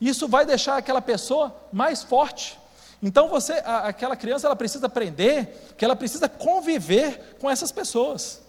isso 0.00 0.26
vai 0.26 0.46
deixar 0.46 0.76
aquela 0.76 1.02
pessoa 1.02 1.54
mais 1.72 2.02
forte. 2.02 2.58
Então 3.02 3.28
você, 3.28 3.52
a, 3.64 3.88
aquela 3.88 4.16
criança, 4.16 4.46
ela 4.46 4.56
precisa 4.56 4.86
aprender 4.86 5.74
que 5.76 5.84
ela 5.84 5.94
precisa 5.94 6.26
conviver 6.26 7.36
com 7.38 7.50
essas 7.50 7.70
pessoas. 7.70 8.40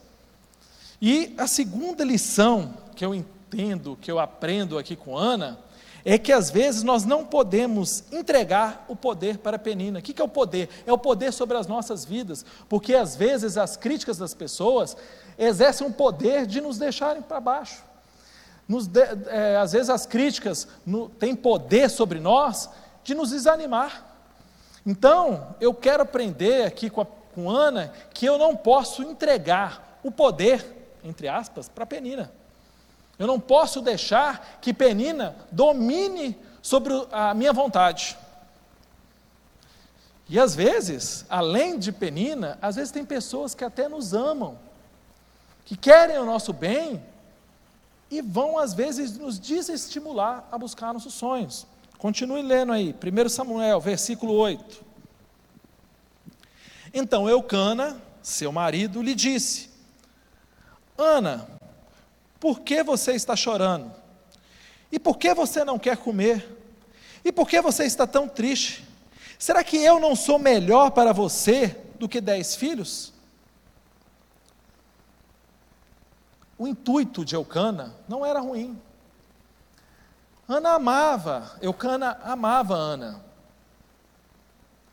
E 1.02 1.34
a 1.38 1.46
segunda 1.46 2.06
lição 2.06 2.74
que 2.96 3.04
eu 3.06 3.14
entendo, 3.14 3.35
que 4.02 4.12
eu 4.12 4.20
aprendo 4.20 4.78
aqui 4.78 4.96
com 4.96 5.18
Ana, 5.18 5.60
é 6.06 6.20
que 6.20 6.32
às 6.32 6.52
vezes 6.52 6.84
nós 6.84 7.04
não 7.04 7.26
podemos 7.26 8.04
entregar 8.12 8.86
o 8.88 8.96
poder 8.96 9.40
para 9.40 9.56
a 9.56 9.60
Penina. 9.60 9.98
O 9.98 10.02
que 10.04 10.22
é 10.22 10.24
o 10.24 10.30
poder? 10.30 10.70
É 10.86 10.94
o 10.94 10.98
poder 11.00 11.34
sobre 11.34 11.58
as 11.58 11.66
nossas 11.66 12.06
vidas, 12.06 12.46
porque 12.70 12.94
às 12.94 13.16
vezes 13.16 13.58
as 13.58 13.76
críticas 13.76 14.20
das 14.20 14.36
pessoas 14.36 14.96
exercem 15.36 15.88
um 15.88 15.92
poder 15.92 16.46
de 16.46 16.62
nos 16.62 16.78
deixarem 16.78 17.24
para 17.24 17.40
baixo. 17.40 17.84
De, 18.68 19.02
é, 19.28 19.58
às 19.58 19.74
vezes 19.74 19.90
as 19.90 20.06
críticas 20.06 20.68
no, 20.86 21.10
têm 21.10 21.36
poder 21.36 21.90
sobre 21.90 22.20
nós 22.20 22.70
de 23.04 23.16
nos 23.16 23.32
desanimar. 23.32 24.06
Então, 24.86 25.56
eu 25.60 25.74
quero 25.74 26.04
aprender 26.04 26.66
aqui 26.66 26.88
com, 26.88 27.02
a, 27.02 27.06
com 27.34 27.50
Ana 27.50 27.92
que 28.14 28.28
eu 28.28 28.38
não 28.38 28.56
posso 28.56 29.02
entregar 29.02 30.00
o 30.04 30.12
poder, 30.12 30.64
entre 31.04 31.28
aspas, 31.28 31.68
para 31.68 31.84
a 31.84 31.88
Penina. 31.88 32.32
Eu 33.18 33.28
não 33.28 33.40
posso 33.40 33.82
deixar 33.82 34.60
que 34.62 34.74
Penina 34.74 35.36
domine 35.52 36.38
sobre 36.62 36.94
a 37.12 37.34
minha 37.34 37.54
vontade. 37.54 38.18
E 40.28 40.40
às 40.40 40.56
vezes, 40.56 41.26
além 41.30 41.78
de 41.78 41.92
Penina, 41.92 42.58
às 42.62 42.76
vezes 42.76 42.92
tem 42.92 43.06
pessoas 43.06 43.54
que 43.54 43.64
até 43.64 43.88
nos 43.88 44.14
amam, 44.14 44.58
que 45.64 45.78
querem 45.78 46.18
o 46.18 46.26
nosso 46.26 46.52
bem 46.52 47.04
e 48.10 48.22
vão 48.22 48.58
às 48.58 48.74
vezes 48.74 49.18
nos 49.18 49.40
desestimular 49.40 50.48
a 50.52 50.58
buscar 50.58 50.94
nossos 50.94 51.14
sonhos. 51.14 51.68
Continue 51.98 52.42
lendo 52.42 52.74
aí, 52.74 52.94
1 52.94 53.30
Samuel, 53.30 53.80
versículo 53.80 54.34
8. 54.34 54.84
Então 56.94 57.30
Eucana, 57.30 58.02
seu 58.22 58.52
marido, 58.52 59.02
lhe 59.02 59.14
disse: 59.14 59.70
Ana, 60.98 61.48
por 62.46 62.60
que 62.60 62.84
você 62.84 63.14
está 63.14 63.36
chorando? 63.36 63.92
E 64.92 65.00
por 65.00 65.18
que 65.18 65.34
você 65.34 65.64
não 65.64 65.80
quer 65.80 65.98
comer? 65.98 66.48
E 67.24 67.32
por 67.32 67.50
que 67.50 67.60
você 67.60 67.86
está 67.86 68.06
tão 68.06 68.28
triste? 68.28 68.88
Será 69.40 69.64
que 69.64 69.78
eu 69.78 70.00
não 70.00 70.16
sou 70.16 70.38
melhor 70.38 70.92
para 70.92 71.12
você 71.12 71.70
do 71.98 72.08
que 72.08 72.22
dez 72.22 72.56
filhos? 72.56 73.12
O 76.56 76.68
intuito 76.68 77.26
de 77.26 77.34
Eucana 77.34 77.96
não 78.08 78.24
era 78.24 78.40
ruim. 78.42 78.80
Ana 80.48 80.76
amava, 80.76 81.58
Eucana 81.64 82.20
amava 82.22 82.76
Ana. 82.76 83.26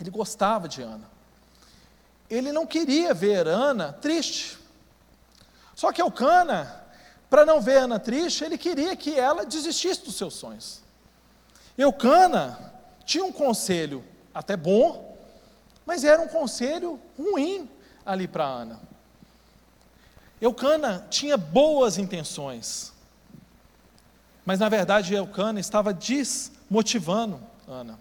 Ele 0.00 0.08
gostava 0.08 0.66
de 0.66 0.80
Ana. 0.80 1.06
Ele 2.30 2.50
não 2.50 2.66
queria 2.66 3.12
ver 3.12 3.46
Ana 3.46 3.92
triste. 3.92 4.56
Só 5.74 5.92
que 5.92 6.00
Eucana 6.00 6.81
para 7.32 7.46
não 7.46 7.62
ver 7.62 7.78
Ana 7.78 7.98
triste, 7.98 8.44
ele 8.44 8.58
queria 8.58 8.94
que 8.94 9.18
ela 9.18 9.46
desistisse 9.46 10.04
dos 10.04 10.16
seus 10.16 10.34
sonhos. 10.34 10.82
Eucana 11.78 12.74
tinha 13.06 13.24
um 13.24 13.32
conselho 13.32 14.04
até 14.34 14.54
bom, 14.54 15.16
mas 15.86 16.04
era 16.04 16.20
um 16.20 16.28
conselho 16.28 17.00
ruim 17.18 17.70
ali 18.04 18.28
para 18.28 18.44
Ana. 18.44 18.80
Eucana 20.42 21.06
tinha 21.08 21.38
boas 21.38 21.96
intenções, 21.96 22.92
mas 24.44 24.58
na 24.58 24.68
verdade 24.68 25.14
Eucana 25.14 25.58
estava 25.58 25.94
desmotivando 25.94 27.40
Ana. 27.66 27.98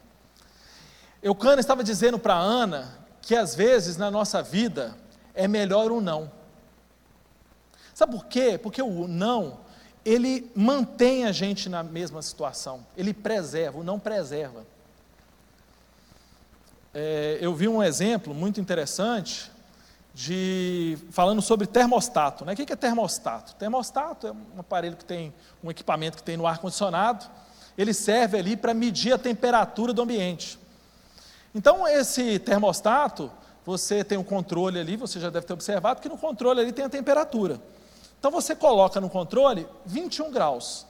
Eucana 1.23 1.61
estava 1.61 1.85
dizendo 1.85 2.19
para 2.19 2.35
Ana 2.35 3.00
que 3.21 3.33
às 3.33 3.55
vezes 3.55 3.95
na 3.95 4.11
nossa 4.11 4.43
vida 4.43 4.93
é 5.33 5.47
melhor 5.47 5.89
o 5.89 6.01
não. 6.01 6.40
Sabe 8.01 8.13
por 8.13 8.25
quê? 8.25 8.58
Porque 8.58 8.81
o 8.81 9.08
não, 9.08 9.60
ele 10.03 10.51
mantém 10.55 11.27
a 11.27 11.31
gente 11.31 11.70
na 11.70 11.84
mesma 11.84 12.20
situação, 12.24 12.84
ele 12.98 13.13
preserva, 13.13 13.77
o 13.77 13.84
não 13.84 14.00
preserva. 14.00 14.65
É, 16.96 17.38
eu 17.39 17.53
vi 17.53 17.67
um 17.67 17.84
exemplo 17.84 18.34
muito 18.34 18.60
interessante 18.60 19.51
de 20.15 20.98
falando 21.12 21.43
sobre 21.43 21.67
termostato. 21.67 22.43
Né? 22.43 22.53
O 22.53 22.55
que 22.55 22.74
é 22.74 22.75
termostato? 22.75 23.53
Termostato 23.53 24.25
é 24.25 24.31
um 24.31 24.62
aparelho 24.62 24.98
que 24.98 25.05
tem 25.05 25.31
um 25.63 25.70
equipamento 25.70 26.17
que 26.17 26.24
tem 26.24 26.36
no 26.36 26.48
ar 26.48 26.58
condicionado. 26.58 27.29
Ele 27.77 27.93
serve 27.93 28.36
ali 28.36 28.58
para 28.58 28.74
medir 28.74 29.13
a 29.13 29.17
temperatura 29.20 29.93
do 29.93 30.01
ambiente. 30.01 30.58
Então 31.53 31.88
esse 31.88 32.39
termostato, 32.39 33.31
você 33.63 34.03
tem 34.03 34.17
um 34.17 34.24
controle 34.24 34.79
ali, 34.79 34.98
você 34.98 35.20
já 35.20 35.29
deve 35.29 35.46
ter 35.46 35.53
observado 35.53 36.01
que 36.01 36.10
no 36.10 36.17
controle 36.17 36.62
ali 36.62 36.72
tem 36.72 36.86
a 36.86 36.89
temperatura. 36.89 37.62
Então 38.22 38.30
você 38.30 38.56
coloca 38.56 39.01
no 39.01 39.10
controle 39.10 39.68
21 39.84 40.30
graus. 40.30 40.86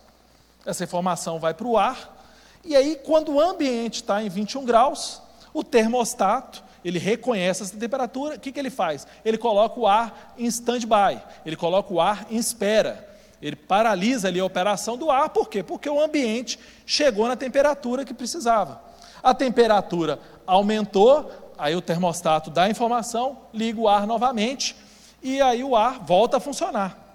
Essa 0.66 0.84
informação 0.84 1.40
vai 1.40 1.54
para 1.54 1.66
o 1.66 1.78
ar, 1.78 2.22
e 2.62 2.76
aí, 2.76 3.00
quando 3.04 3.34
o 3.34 3.40
ambiente 3.40 3.96
está 3.96 4.22
em 4.22 4.28
21 4.28 4.66
graus, 4.66 5.22
o 5.54 5.64
termostato, 5.64 6.62
ele 6.84 7.00
reconhece 7.00 7.64
essa 7.64 7.78
temperatura, 7.78 8.36
o 8.36 8.40
que, 8.40 8.52
que 8.52 8.60
ele 8.60 8.70
faz? 8.70 9.08
Ele 9.24 9.38
coloca 9.38 9.80
o 9.80 9.88
ar 9.88 10.34
em 10.38 10.46
stand-by, 10.46 11.22
ele 11.46 11.56
coloca 11.56 11.94
o 11.94 12.02
ar 12.02 12.28
em 12.30 12.36
espera. 12.36 13.10
Ele 13.42 13.56
paralisa 13.56 14.28
ali 14.28 14.42
a 14.42 14.46
operação 14.46 14.98
do 14.98 15.10
ar, 15.10 15.30
por 15.30 15.48
quê? 15.48 15.64
Porque 15.64 15.90
o 15.90 16.04
ambiente 16.04 16.60
chegou 16.86 17.30
na 17.30 17.38
temperatura 17.38 18.04
que 18.04 18.14
precisava. 18.14 18.82
A 19.24 19.34
temperatura 19.34 20.20
aumentou, 20.46 21.32
aí 21.58 21.78
o 21.78 21.82
termostato 21.82 22.52
dá 22.52 22.64
a 22.64 22.70
informação, 22.70 23.38
liga 23.54 23.80
o 23.80 23.88
ar 23.88 24.06
novamente, 24.06 24.76
e 25.24 25.42
aí 25.42 25.64
o 25.64 25.78
ar 25.78 25.98
volta 26.00 26.36
a 26.36 26.40
funcionar. 26.42 27.11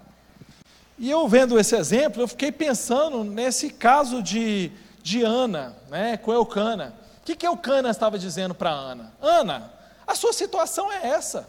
E 0.97 1.09
eu 1.11 1.27
vendo 1.27 1.59
esse 1.59 1.75
exemplo, 1.75 2.21
eu 2.21 2.27
fiquei 2.27 2.51
pensando 2.51 3.23
nesse 3.23 3.69
caso 3.69 4.21
de, 4.21 4.71
de 5.03 5.21
Ana, 5.21 5.75
né, 5.89 6.17
com 6.17 6.33
Eucana. 6.33 6.93
O 7.21 7.25
que, 7.25 7.35
que 7.35 7.45
Eucana 7.45 7.91
estava 7.91 8.17
dizendo 8.17 8.55
para 8.55 8.71
Ana? 8.71 9.13
Ana, 9.21 9.71
a 10.07 10.15
sua 10.15 10.33
situação 10.33 10.91
é 10.91 11.07
essa. 11.07 11.47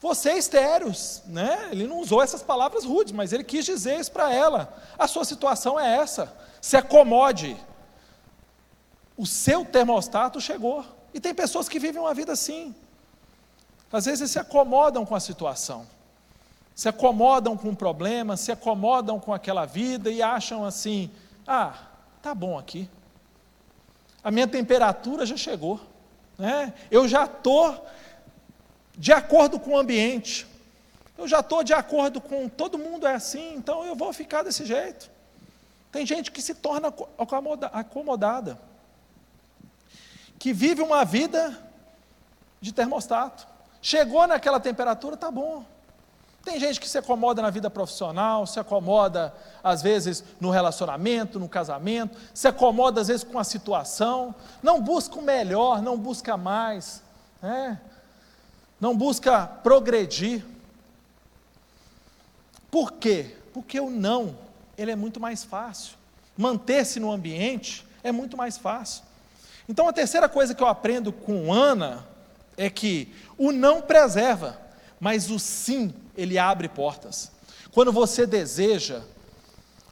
Você 0.00 0.30
é 0.30 0.38
estéreo, 0.38 0.92
né? 1.26 1.70
Ele 1.72 1.86
não 1.86 1.98
usou 1.98 2.22
essas 2.22 2.42
palavras 2.42 2.84
rudes, 2.84 3.12
mas 3.12 3.32
ele 3.32 3.42
quis 3.42 3.64
dizer 3.64 3.98
isso 3.98 4.12
para 4.12 4.32
ela. 4.32 4.76
A 4.98 5.08
sua 5.08 5.24
situação 5.24 5.80
é 5.80 5.96
essa. 5.96 6.32
Se 6.60 6.76
acomode. 6.76 7.56
O 9.16 9.26
seu 9.26 9.64
termostato 9.64 10.40
chegou. 10.40 10.84
E 11.12 11.18
tem 11.18 11.34
pessoas 11.34 11.68
que 11.68 11.80
vivem 11.80 12.00
uma 12.00 12.14
vida 12.14 12.32
assim. 12.32 12.74
Às 13.90 14.04
vezes 14.04 14.30
se 14.30 14.38
acomodam 14.38 15.04
com 15.04 15.16
a 15.16 15.20
situação 15.20 15.86
se 16.78 16.88
acomodam 16.88 17.56
com 17.56 17.70
o 17.70 17.76
problema, 17.76 18.36
se 18.36 18.52
acomodam 18.52 19.18
com 19.18 19.34
aquela 19.34 19.66
vida 19.66 20.12
e 20.12 20.22
acham 20.22 20.64
assim: 20.64 21.10
ah, 21.44 21.76
tá 22.22 22.32
bom 22.32 22.56
aqui. 22.56 22.88
A 24.22 24.30
minha 24.30 24.46
temperatura 24.46 25.26
já 25.26 25.36
chegou, 25.36 25.80
né? 26.38 26.72
Eu 26.88 27.08
já 27.08 27.24
estou 27.24 27.84
de 28.96 29.12
acordo 29.12 29.58
com 29.58 29.72
o 29.72 29.76
ambiente. 29.76 30.46
Eu 31.16 31.26
já 31.26 31.40
estou 31.40 31.64
de 31.64 31.72
acordo 31.72 32.20
com 32.20 32.48
todo 32.48 32.78
mundo 32.78 33.08
é 33.08 33.14
assim, 33.14 33.56
então 33.56 33.84
eu 33.84 33.96
vou 33.96 34.12
ficar 34.12 34.44
desse 34.44 34.64
jeito. 34.64 35.10
Tem 35.90 36.06
gente 36.06 36.30
que 36.30 36.40
se 36.40 36.54
torna 36.54 36.94
acomodada, 37.72 38.56
que 40.38 40.52
vive 40.52 40.80
uma 40.80 41.04
vida 41.04 41.58
de 42.60 42.70
termostato. 42.70 43.48
Chegou 43.82 44.28
naquela 44.28 44.60
temperatura, 44.60 45.16
tá 45.16 45.28
bom. 45.28 45.64
Tem 46.48 46.58
gente 46.58 46.80
que 46.80 46.88
se 46.88 46.96
acomoda 46.96 47.42
na 47.42 47.50
vida 47.50 47.68
profissional, 47.68 48.46
se 48.46 48.58
acomoda 48.58 49.34
às 49.62 49.82
vezes 49.82 50.24
no 50.40 50.48
relacionamento, 50.48 51.38
no 51.38 51.46
casamento, 51.46 52.16
se 52.32 52.48
acomoda 52.48 53.02
às 53.02 53.08
vezes 53.08 53.22
com 53.22 53.38
a 53.38 53.44
situação, 53.44 54.34
não 54.62 54.80
busca 54.80 55.18
o 55.18 55.22
melhor, 55.22 55.82
não 55.82 55.98
busca 55.98 56.38
mais, 56.38 57.02
né? 57.42 57.78
não 58.80 58.96
busca 58.96 59.46
progredir. 59.46 60.42
Por 62.70 62.92
quê? 62.92 63.36
Porque 63.52 63.78
o 63.78 63.90
não, 63.90 64.34
ele 64.78 64.90
é 64.90 64.96
muito 64.96 65.20
mais 65.20 65.44
fácil. 65.44 65.98
Manter-se 66.34 66.98
no 66.98 67.12
ambiente 67.12 67.86
é 68.02 68.10
muito 68.10 68.38
mais 68.38 68.56
fácil. 68.56 69.04
Então 69.68 69.86
a 69.86 69.92
terceira 69.92 70.30
coisa 70.30 70.54
que 70.54 70.62
eu 70.62 70.66
aprendo 70.66 71.12
com 71.12 71.52
Ana 71.52 72.06
é 72.56 72.70
que 72.70 73.14
o 73.36 73.52
não 73.52 73.82
preserva, 73.82 74.67
mas 75.00 75.30
o 75.30 75.38
sim, 75.38 75.92
ele 76.16 76.38
abre 76.38 76.68
portas. 76.68 77.30
Quando 77.70 77.92
você 77.92 78.26
deseja, 78.26 79.02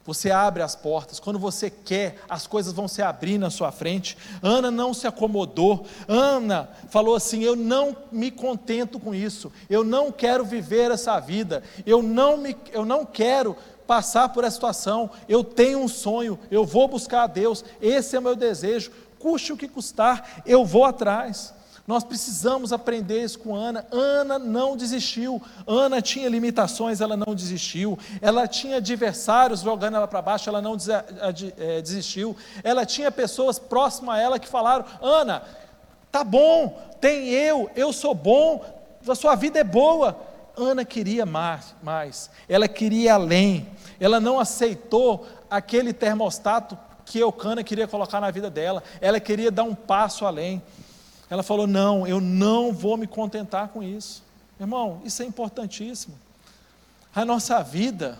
você 0.07 0.31
abre 0.31 0.63
as 0.63 0.73
portas. 0.73 1.19
Quando 1.19 1.37
você 1.37 1.69
quer, 1.69 2.15
as 2.29 2.47
coisas 2.47 2.71
vão 2.71 2.87
se 2.87 3.01
abrir 3.01 3.37
na 3.37 3.49
sua 3.49 3.73
frente. 3.73 4.17
Ana 4.41 4.71
não 4.71 4.93
se 4.93 5.05
acomodou. 5.05 5.85
Ana 6.07 6.69
falou 6.89 7.13
assim: 7.13 7.43
Eu 7.43 7.57
não 7.57 7.95
me 8.09 8.31
contento 8.31 9.01
com 9.01 9.13
isso. 9.13 9.51
Eu 9.69 9.83
não 9.83 10.09
quero 10.09 10.45
viver 10.45 10.91
essa 10.91 11.19
vida. 11.19 11.61
Eu 11.85 12.01
não, 12.01 12.37
me, 12.37 12.55
eu 12.71 12.85
não 12.85 13.05
quero 13.05 13.57
passar 13.85 14.29
por 14.29 14.45
essa 14.45 14.55
situação. 14.55 15.09
Eu 15.27 15.43
tenho 15.43 15.79
um 15.79 15.89
sonho. 15.89 16.39
Eu 16.49 16.65
vou 16.65 16.87
buscar 16.87 17.23
a 17.23 17.27
Deus. 17.27 17.65
Esse 17.81 18.15
é 18.15 18.19
o 18.19 18.21
meu 18.21 18.35
desejo. 18.35 18.91
Custe 19.19 19.51
o 19.51 19.57
que 19.57 19.67
custar, 19.67 20.41
eu 20.45 20.63
vou 20.63 20.85
atrás. 20.85 21.53
Nós 21.87 22.03
precisamos 22.03 22.73
aprender 22.73 23.23
isso 23.23 23.39
com 23.39 23.55
Ana. 23.55 23.87
Ana 23.89 24.37
não 24.37 24.75
desistiu. 24.75 25.41
Ana 25.65 26.01
tinha 26.01 26.27
limitações, 26.27 26.99
ela 26.99 27.15
não 27.15 27.33
desistiu. 27.33 27.97
Ela 28.21 28.45
tinha 28.45 28.75
adversários 28.75 29.61
jogando 29.61 29.95
ela 29.95 30.07
para 30.07 30.21
baixo, 30.21 30.49
ela 30.49 30.61
não 30.61 30.75
é, 31.57 31.81
desistiu. 31.81 32.35
Ela 32.61 32.85
tinha 32.85 33.09
pessoas 33.09 33.57
próximas 33.57 34.15
a 34.15 34.19
ela 34.19 34.37
que 34.37 34.49
falaram: 34.49 34.83
Ana, 35.01 35.43
tá 36.11 36.25
bom, 36.25 36.77
tem 36.99 37.29
eu, 37.29 37.71
eu 37.73 37.93
sou 37.93 38.13
bom, 38.13 38.65
a 39.07 39.15
sua 39.15 39.35
vida 39.35 39.57
é 39.57 39.63
boa. 39.63 40.19
Ana 40.57 40.83
queria 40.83 41.25
mais. 41.25 42.29
ela 42.49 42.67
queria 42.67 43.13
além. 43.13 43.65
Ela 43.97 44.19
não 44.19 44.39
aceitou 44.39 45.25
aquele 45.49 45.93
termostato 45.93 46.77
que 47.05 47.19
Eucana 47.19 47.63
queria 47.63 47.87
colocar 47.87 48.19
na 48.19 48.29
vida 48.29 48.49
dela. 48.49 48.83
Ela 48.99 49.19
queria 49.19 49.49
dar 49.49 49.63
um 49.63 49.73
passo 49.73 50.25
além. 50.25 50.61
Ela 51.29 51.43
falou: 51.43 51.67
Não, 51.67 52.07
eu 52.07 52.19
não 52.21 52.71
vou 52.73 52.97
me 52.97 53.07
contentar 53.07 53.69
com 53.69 53.83
isso. 53.83 54.23
Irmão, 54.59 55.01
isso 55.03 55.21
é 55.21 55.25
importantíssimo. 55.25 56.15
A 57.13 57.25
nossa 57.25 57.61
vida, 57.63 58.17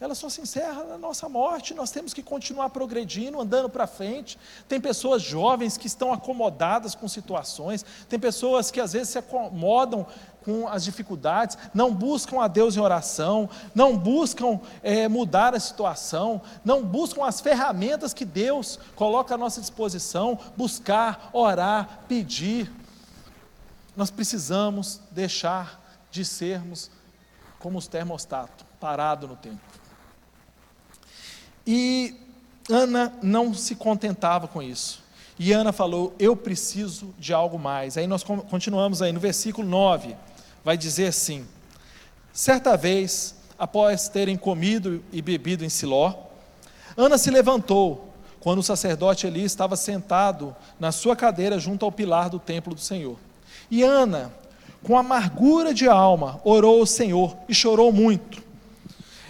ela 0.00 0.14
só 0.14 0.28
se 0.28 0.40
encerra 0.40 0.84
na 0.84 0.96
nossa 0.96 1.28
morte. 1.28 1.74
Nós 1.74 1.90
temos 1.90 2.14
que 2.14 2.22
continuar 2.22 2.70
progredindo, 2.70 3.40
andando 3.40 3.68
para 3.68 3.86
frente. 3.86 4.38
Tem 4.68 4.80
pessoas 4.80 5.22
jovens 5.22 5.76
que 5.76 5.88
estão 5.88 6.12
acomodadas 6.12 6.94
com 6.94 7.08
situações, 7.08 7.84
tem 8.08 8.18
pessoas 8.18 8.70
que 8.70 8.80
às 8.80 8.92
vezes 8.92 9.08
se 9.08 9.18
acomodam 9.18 10.06
com 10.44 10.68
as 10.68 10.84
dificuldades, 10.84 11.58
não 11.74 11.92
buscam 11.92 12.40
a 12.40 12.46
Deus 12.46 12.76
em 12.76 12.80
oração, 12.80 13.50
não 13.74 13.96
buscam 13.96 14.60
é, 14.84 15.08
mudar 15.08 15.54
a 15.54 15.60
situação, 15.60 16.40
não 16.64 16.82
buscam 16.82 17.24
as 17.24 17.40
ferramentas 17.40 18.14
que 18.14 18.24
Deus 18.24 18.78
coloca 18.94 19.34
à 19.34 19.38
nossa 19.38 19.60
disposição, 19.60 20.38
buscar, 20.56 21.28
orar, 21.32 22.04
pedir. 22.06 22.72
Nós 23.96 24.12
precisamos 24.12 25.00
deixar 25.10 25.84
de 26.08 26.24
sermos 26.24 26.88
como 27.58 27.76
os 27.76 27.88
termostatos, 27.88 28.64
parado 28.78 29.26
no 29.26 29.34
tempo. 29.34 29.77
E 31.70 32.14
Ana 32.70 33.12
não 33.22 33.52
se 33.52 33.74
contentava 33.74 34.48
com 34.48 34.62
isso. 34.62 35.04
E 35.38 35.52
Ana 35.52 35.70
falou: 35.70 36.14
Eu 36.18 36.34
preciso 36.34 37.14
de 37.18 37.34
algo 37.34 37.58
mais. 37.58 37.98
Aí 37.98 38.06
nós 38.06 38.22
continuamos 38.22 39.02
aí 39.02 39.12
no 39.12 39.20
versículo 39.20 39.68
9 39.68 40.16
vai 40.64 40.78
dizer 40.78 41.08
assim: 41.08 41.46
Certa 42.32 42.74
vez, 42.74 43.34
após 43.58 44.08
terem 44.08 44.34
comido 44.34 45.04
e 45.12 45.20
bebido 45.20 45.62
em 45.62 45.68
Siló, 45.68 46.14
Ana 46.96 47.18
se 47.18 47.30
levantou, 47.30 48.14
quando 48.40 48.60
o 48.60 48.62
sacerdote 48.62 49.26
Eli 49.26 49.44
estava 49.44 49.76
sentado 49.76 50.56
na 50.80 50.90
sua 50.90 51.14
cadeira 51.14 51.58
junto 51.58 51.84
ao 51.84 51.92
pilar 51.92 52.30
do 52.30 52.38
templo 52.38 52.74
do 52.74 52.80
Senhor. 52.80 53.18
E 53.70 53.82
Ana, 53.82 54.32
com 54.82 54.96
amargura 54.96 55.74
de 55.74 55.86
alma, 55.86 56.40
orou 56.44 56.80
ao 56.80 56.86
Senhor 56.86 57.36
e 57.46 57.54
chorou 57.54 57.92
muito. 57.92 58.47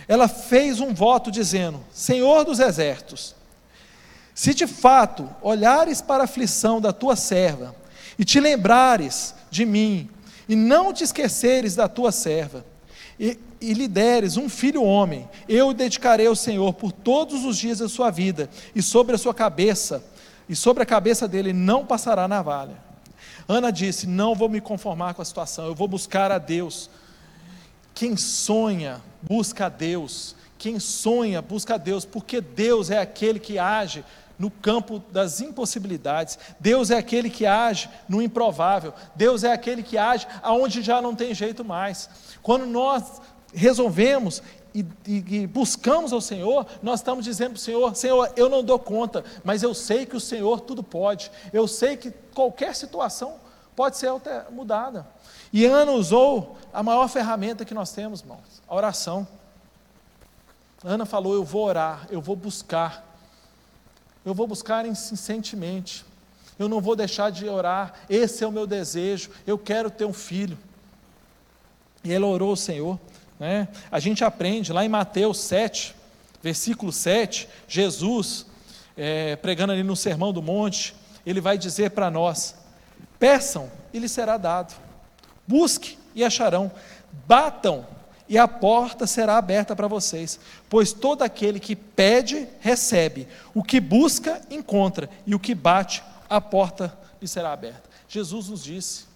Ela 0.08 0.26
fez 0.26 0.80
um 0.80 0.94
voto 0.94 1.30
dizendo: 1.30 1.78
Senhor 1.92 2.44
dos 2.44 2.58
exércitos, 2.58 3.34
se 4.34 4.54
de 4.54 4.66
fato 4.66 5.28
olhares 5.42 6.00
para 6.00 6.22
a 6.22 6.24
aflição 6.24 6.80
da 6.80 6.92
tua 6.92 7.14
serva 7.14 7.76
e 8.18 8.24
te 8.24 8.40
lembrares 8.40 9.34
de 9.50 9.66
mim 9.66 10.08
e 10.48 10.56
não 10.56 10.92
te 10.92 11.04
esqueceres 11.04 11.74
da 11.74 11.86
tua 11.86 12.10
serva, 12.10 12.64
e, 13.20 13.38
e 13.60 13.74
lhe 13.74 13.86
deres 13.86 14.36
um 14.36 14.48
filho 14.48 14.82
homem, 14.82 15.28
eu 15.48 15.68
o 15.68 15.74
dedicarei 15.74 16.26
ao 16.26 16.36
Senhor 16.36 16.72
por 16.72 16.90
todos 16.90 17.44
os 17.44 17.58
dias 17.58 17.80
da 17.80 17.88
sua 17.88 18.10
vida, 18.10 18.48
e 18.74 18.80
sobre 18.80 19.14
a 19.14 19.18
sua 19.18 19.34
cabeça, 19.34 20.02
e 20.48 20.56
sobre 20.56 20.82
a 20.82 20.86
cabeça 20.86 21.28
dele 21.28 21.52
não 21.52 21.84
passará 21.84 22.26
navalha. 22.26 22.76
Ana 23.46 23.70
disse: 23.70 24.06
Não 24.06 24.34
vou 24.34 24.48
me 24.48 24.60
conformar 24.60 25.14
com 25.14 25.20
a 25.20 25.24
situação, 25.24 25.66
eu 25.66 25.74
vou 25.74 25.88
buscar 25.88 26.32
a 26.32 26.38
Deus. 26.38 26.88
Quem 27.98 28.16
sonha, 28.16 29.02
busca 29.20 29.66
a 29.66 29.68
Deus. 29.68 30.36
Quem 30.56 30.78
sonha, 30.78 31.42
busca 31.42 31.74
a 31.74 31.78
Deus, 31.78 32.04
porque 32.04 32.40
Deus 32.40 32.92
é 32.92 33.00
aquele 33.00 33.40
que 33.40 33.58
age 33.58 34.04
no 34.38 34.52
campo 34.52 35.02
das 35.10 35.40
impossibilidades. 35.40 36.38
Deus 36.60 36.92
é 36.92 36.96
aquele 36.96 37.28
que 37.28 37.44
age 37.44 37.90
no 38.08 38.22
improvável. 38.22 38.94
Deus 39.16 39.42
é 39.42 39.52
aquele 39.52 39.82
que 39.82 39.98
age 39.98 40.28
aonde 40.44 40.80
já 40.80 41.02
não 41.02 41.12
tem 41.12 41.34
jeito 41.34 41.64
mais. 41.64 42.08
Quando 42.40 42.66
nós 42.66 43.20
resolvemos 43.52 44.44
e, 44.72 44.86
e, 45.04 45.40
e 45.40 45.46
buscamos 45.48 46.12
ao 46.12 46.20
Senhor, 46.20 46.66
nós 46.80 47.00
estamos 47.00 47.24
dizendo 47.24 47.54
para 47.54 47.58
o 47.58 47.62
Senhor: 47.62 47.96
Senhor, 47.96 48.32
eu 48.36 48.48
não 48.48 48.62
dou 48.62 48.78
conta, 48.78 49.24
mas 49.42 49.64
eu 49.64 49.74
sei 49.74 50.06
que 50.06 50.16
o 50.16 50.20
Senhor 50.20 50.60
tudo 50.60 50.84
pode. 50.84 51.32
Eu 51.52 51.66
sei 51.66 51.96
que 51.96 52.12
qualquer 52.32 52.76
situação 52.76 53.40
pode 53.74 53.96
ser 53.96 54.12
mudada. 54.52 55.04
E 55.52 55.64
Ana 55.64 55.92
usou 55.92 56.58
a 56.72 56.82
maior 56.82 57.08
ferramenta 57.08 57.64
que 57.64 57.74
nós 57.74 57.92
temos, 57.92 58.20
irmãos, 58.20 58.62
a 58.68 58.74
oração. 58.74 59.26
Ana 60.84 61.04
falou: 61.06 61.34
Eu 61.34 61.44
vou 61.44 61.64
orar, 61.64 62.06
eu 62.10 62.20
vou 62.20 62.36
buscar 62.36 63.08
eu 64.28 64.34
vou 64.34 64.46
buscar 64.46 64.84
incessantemente. 64.84 66.04
Eu 66.58 66.68
não 66.68 66.82
vou 66.82 66.94
deixar 66.94 67.30
de 67.30 67.48
orar. 67.48 67.94
Esse 68.10 68.44
é 68.44 68.46
o 68.46 68.52
meu 68.52 68.66
desejo. 68.66 69.30
Eu 69.46 69.56
quero 69.56 69.90
ter 69.90 70.04
um 70.04 70.12
filho. 70.12 70.58
E 72.04 72.12
ela 72.12 72.26
orou 72.26 72.50
ao 72.50 72.56
Senhor. 72.56 73.00
Né? 73.40 73.68
A 73.90 73.98
gente 73.98 74.22
aprende 74.22 74.70
lá 74.70 74.84
em 74.84 74.88
Mateus 74.88 75.38
7, 75.40 75.94
versículo 76.42 76.92
7, 76.92 77.48
Jesus, 77.66 78.44
é, 78.98 79.36
pregando 79.36 79.72
ali 79.72 79.82
no 79.82 79.96
Sermão 79.96 80.30
do 80.30 80.42
Monte, 80.42 80.94
ele 81.24 81.40
vai 81.40 81.56
dizer 81.56 81.92
para 81.92 82.10
nós: 82.10 82.54
peçam 83.18 83.70
e 83.94 83.98
lhe 83.98 84.08
será 84.10 84.36
dado, 84.36 84.74
busque 85.48 85.98
e 86.14 86.22
acharão, 86.22 86.70
batam 87.26 87.84
e 88.28 88.36
a 88.36 88.46
porta 88.46 89.06
será 89.06 89.38
aberta 89.38 89.74
para 89.74 89.88
vocês. 89.88 90.38
Pois 90.68 90.92
todo 90.92 91.22
aquele 91.22 91.58
que 91.58 91.74
pede, 91.74 92.46
recebe, 92.60 93.26
o 93.54 93.64
que 93.64 93.80
busca, 93.80 94.42
encontra, 94.50 95.08
e 95.26 95.34
o 95.34 95.40
que 95.40 95.54
bate, 95.54 96.04
a 96.28 96.40
porta 96.40 96.96
lhe 97.20 97.26
será 97.26 97.52
aberta. 97.52 97.88
Jesus 98.06 98.48
nos 98.48 98.62
disse: 98.62 99.06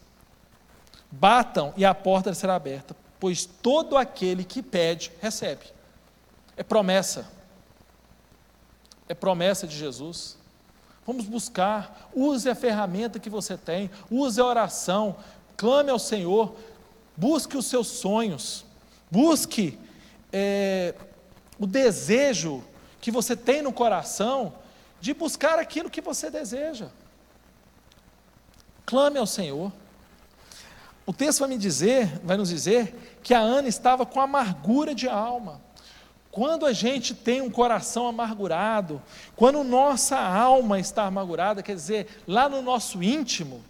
batam 1.11 1.75
e 1.77 1.85
a 1.85 1.95
porta 1.95 2.33
será 2.33 2.55
aberta, 2.55 2.97
pois 3.21 3.45
todo 3.45 3.99
aquele 3.99 4.45
que 4.45 4.63
pede, 4.63 5.13
recebe. 5.21 5.67
É 6.57 6.63
promessa. 6.63 7.27
É 9.09 9.15
promessa 9.15 9.67
de 9.67 9.77
Jesus. 9.77 10.39
Vamos 11.05 11.27
buscar, 11.27 12.11
use 12.15 12.49
a 12.49 12.55
ferramenta 12.55 13.19
que 13.19 13.29
você 13.29 13.57
tem, 13.57 13.91
use 14.11 14.41
a 14.41 14.45
oração, 14.45 15.17
clame 15.57 15.91
ao 15.91 15.99
Senhor, 15.99 16.55
busque 17.17 17.57
os 17.57 17.67
seus 17.67 17.87
sonhos. 17.87 18.65
Busque 19.11 19.79
é, 20.33 20.95
o 21.59 21.67
desejo 21.67 22.65
que 23.01 23.11
você 23.11 23.37
tem 23.37 23.63
no 23.63 23.73
coração 23.73 24.55
de 25.01 25.13
buscar 25.13 25.59
aquilo 25.59 25.91
que 25.91 26.01
você 26.01 26.31
deseja. 26.31 26.89
Clame 28.87 29.19
ao 29.19 29.27
Senhor. 29.27 29.73
O 31.05 31.13
texto 31.13 31.41
vai 31.41 31.49
me 31.49 31.59
dizer, 31.59 32.21
vai 32.23 32.37
nos 32.37 32.49
dizer 32.49 33.19
que 33.23 33.35
a 33.35 33.41
Ana 33.41 33.69
estava 33.69 34.07
com 34.07 34.21
amargura 34.21 34.95
de 34.95 35.09
alma. 35.09 35.61
Quando 36.31 36.65
a 36.65 36.73
gente 36.73 37.15
tem 37.15 37.43
um 37.43 37.51
coração 37.51 38.07
amargurado, 38.07 39.03
quando 39.37 39.63
nossa 39.63 40.19
alma 40.19 40.79
está 40.79 41.05
amargurada, 41.05 41.63
quer 41.63 41.75
dizer, 41.75 42.23
lá 42.27 42.49
no 42.49 42.63
nosso 42.63 43.03
íntimo, 43.03 43.63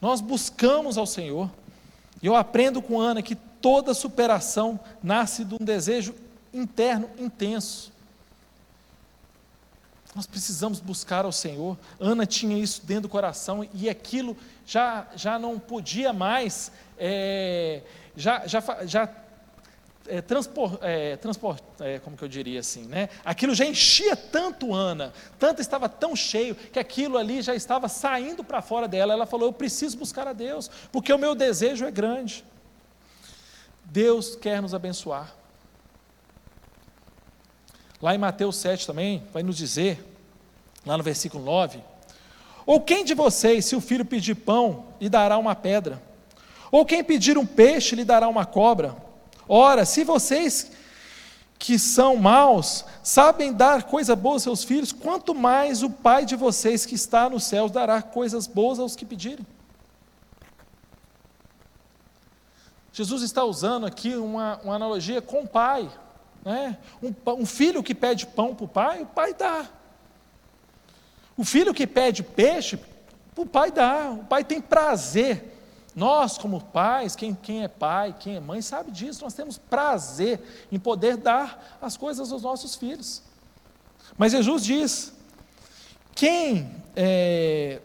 nós 0.00 0.20
buscamos 0.20 0.98
ao 0.98 1.06
Senhor. 1.06 1.50
E 2.22 2.26
eu 2.26 2.34
aprendo 2.34 2.80
com 2.80 3.00
Ana 3.00 3.22
que 3.22 3.34
toda 3.34 3.94
superação 3.94 4.78
nasce 5.02 5.44
de 5.44 5.54
um 5.54 5.64
desejo 5.64 6.14
interno 6.52 7.10
intenso. 7.18 7.92
Nós 10.14 10.26
precisamos 10.26 10.80
buscar 10.80 11.26
ao 11.26 11.32
Senhor. 11.32 11.76
Ana 12.00 12.24
tinha 12.24 12.56
isso 12.56 12.80
dentro 12.86 13.02
do 13.02 13.08
coração 13.08 13.68
e 13.74 13.88
aquilo 13.88 14.34
já, 14.66 15.06
já 15.14 15.38
não 15.38 15.58
podia 15.58 16.12
mais, 16.12 16.72
é, 16.98 17.82
já, 18.16 18.46
já, 18.46 18.62
já 18.86 19.06
é, 20.08 20.20
transpor, 20.20 20.78
é, 20.82 21.16
transpor 21.16 21.56
é, 21.80 21.98
como 21.98 22.16
que 22.16 22.24
eu 22.24 22.28
diria 22.28 22.60
assim, 22.60 22.86
né? 22.86 23.08
Aquilo 23.24 23.54
já 23.54 23.64
enchia 23.64 24.16
tanto 24.16 24.74
Ana, 24.74 25.12
tanto 25.38 25.60
estava 25.60 25.88
tão 25.88 26.14
cheio 26.14 26.54
que 26.54 26.78
aquilo 26.78 27.18
ali 27.18 27.42
já 27.42 27.54
estava 27.54 27.88
saindo 27.88 28.42
para 28.42 28.62
fora 28.62 28.88
dela. 28.88 29.12
Ela 29.12 29.26
falou: 29.26 29.48
Eu 29.48 29.52
preciso 29.52 29.96
buscar 29.98 30.26
a 30.26 30.32
Deus, 30.32 30.70
porque 30.90 31.12
o 31.12 31.18
meu 31.18 31.34
desejo 31.34 31.84
é 31.84 31.90
grande. 31.90 32.44
Deus 33.84 34.36
quer 34.36 34.60
nos 34.60 34.74
abençoar. 34.74 35.34
Lá 38.00 38.14
em 38.14 38.18
Mateus 38.18 38.56
7 38.56 38.86
também, 38.86 39.26
vai 39.32 39.42
nos 39.42 39.56
dizer, 39.56 40.04
lá 40.84 40.98
no 40.98 41.04
versículo 41.04 41.44
9: 41.44 41.80
Ou 42.64 42.80
quem 42.80 43.04
de 43.04 43.14
vocês, 43.14 43.64
se 43.64 43.76
o 43.76 43.80
filho 43.80 44.04
pedir 44.04 44.34
pão, 44.34 44.86
lhe 45.00 45.08
dará 45.08 45.38
uma 45.38 45.54
pedra? 45.54 46.02
Ou 46.70 46.84
quem 46.84 47.02
pedir 47.02 47.38
um 47.38 47.46
peixe, 47.46 47.94
lhe 47.94 48.04
dará 48.04 48.28
uma 48.28 48.44
cobra? 48.44 49.05
Ora, 49.48 49.84
se 49.84 50.04
vocês 50.04 50.72
que 51.58 51.78
são 51.78 52.16
maus 52.16 52.84
sabem 53.02 53.52
dar 53.52 53.84
coisa 53.84 54.14
boa 54.14 54.36
aos 54.36 54.42
seus 54.42 54.64
filhos, 54.64 54.92
quanto 54.92 55.34
mais 55.34 55.82
o 55.82 55.90
Pai 55.90 56.24
de 56.24 56.36
vocês 56.36 56.84
que 56.84 56.94
está 56.94 57.30
nos 57.30 57.44
céus 57.44 57.70
dará 57.70 58.02
coisas 58.02 58.46
boas 58.46 58.78
aos 58.78 58.94
que 58.94 59.04
pedirem. 59.04 59.46
Jesus 62.92 63.22
está 63.22 63.44
usando 63.44 63.84
aqui 63.84 64.16
uma, 64.16 64.58
uma 64.64 64.74
analogia 64.74 65.20
com 65.20 65.42
o 65.42 65.46
pai. 65.46 65.90
Né? 66.42 66.78
Um, 67.02 67.14
um 67.42 67.44
filho 67.44 67.82
que 67.82 67.94
pede 67.94 68.26
pão 68.26 68.54
para 68.54 68.64
o 68.64 68.68
pai, 68.68 69.02
o 69.02 69.06
pai 69.06 69.34
dá. 69.34 69.68
O 71.36 71.44
filho 71.44 71.74
que 71.74 71.86
pede 71.86 72.22
peixe, 72.22 72.78
o 73.36 73.44
pai 73.44 73.70
dá. 73.70 74.12
O 74.12 74.24
pai 74.24 74.42
tem 74.44 74.62
prazer. 74.62 75.55
Nós, 75.96 76.36
como 76.36 76.60
pais, 76.60 77.16
quem, 77.16 77.34
quem 77.34 77.64
é 77.64 77.68
pai, 77.68 78.14
quem 78.20 78.36
é 78.36 78.40
mãe, 78.40 78.60
sabe 78.60 78.90
disso. 78.90 79.24
Nós 79.24 79.32
temos 79.32 79.56
prazer 79.56 80.38
em 80.70 80.78
poder 80.78 81.16
dar 81.16 81.78
as 81.80 81.96
coisas 81.96 82.30
aos 82.30 82.42
nossos 82.42 82.74
filhos. 82.74 83.22
Mas 84.18 84.32
Jesus 84.32 84.62
diz: 84.62 85.14
quem, 86.14 86.70
é, 86.94 87.80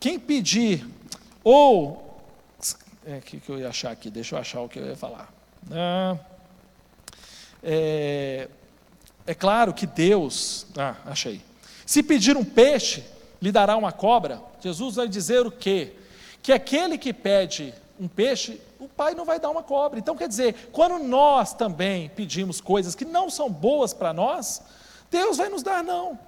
quem 0.00 0.18
pedir, 0.18 0.84
ou. 1.44 2.10
O 3.06 3.10
é, 3.10 3.20
que, 3.20 3.38
que 3.38 3.48
eu 3.48 3.60
ia 3.60 3.68
achar 3.68 3.92
aqui? 3.92 4.10
Deixa 4.10 4.34
eu 4.34 4.40
achar 4.40 4.60
o 4.60 4.68
que 4.68 4.80
eu 4.80 4.86
ia 4.86 4.96
falar. 4.96 5.32
Ah, 5.70 6.18
é, 7.62 8.48
é 9.24 9.34
claro 9.34 9.72
que 9.72 9.86
Deus, 9.86 10.66
ah, 10.76 10.96
achei. 11.06 11.40
Se 11.86 12.02
pedir 12.02 12.36
um 12.36 12.44
peixe, 12.44 13.04
lhe 13.40 13.52
dará 13.52 13.76
uma 13.76 13.92
cobra. 13.92 14.42
Jesus 14.60 14.96
vai 14.96 15.06
dizer 15.08 15.46
o 15.46 15.52
quê? 15.52 15.94
Que 16.42 16.52
aquele 16.52 16.96
que 16.96 17.12
pede 17.12 17.74
um 17.98 18.08
peixe, 18.08 18.60
o 18.78 18.88
pai 18.88 19.14
não 19.14 19.24
vai 19.24 19.38
dar 19.38 19.50
uma 19.50 19.62
cobra. 19.62 19.98
Então 19.98 20.16
quer 20.16 20.28
dizer, 20.28 20.70
quando 20.72 20.98
nós 20.98 21.52
também 21.52 22.08
pedimos 22.08 22.60
coisas 22.60 22.94
que 22.94 23.04
não 23.04 23.28
são 23.28 23.50
boas 23.50 23.92
para 23.92 24.12
nós, 24.12 24.62
Deus 25.10 25.36
vai 25.36 25.48
nos 25.48 25.62
dar 25.62 25.84
não. 25.84 26.18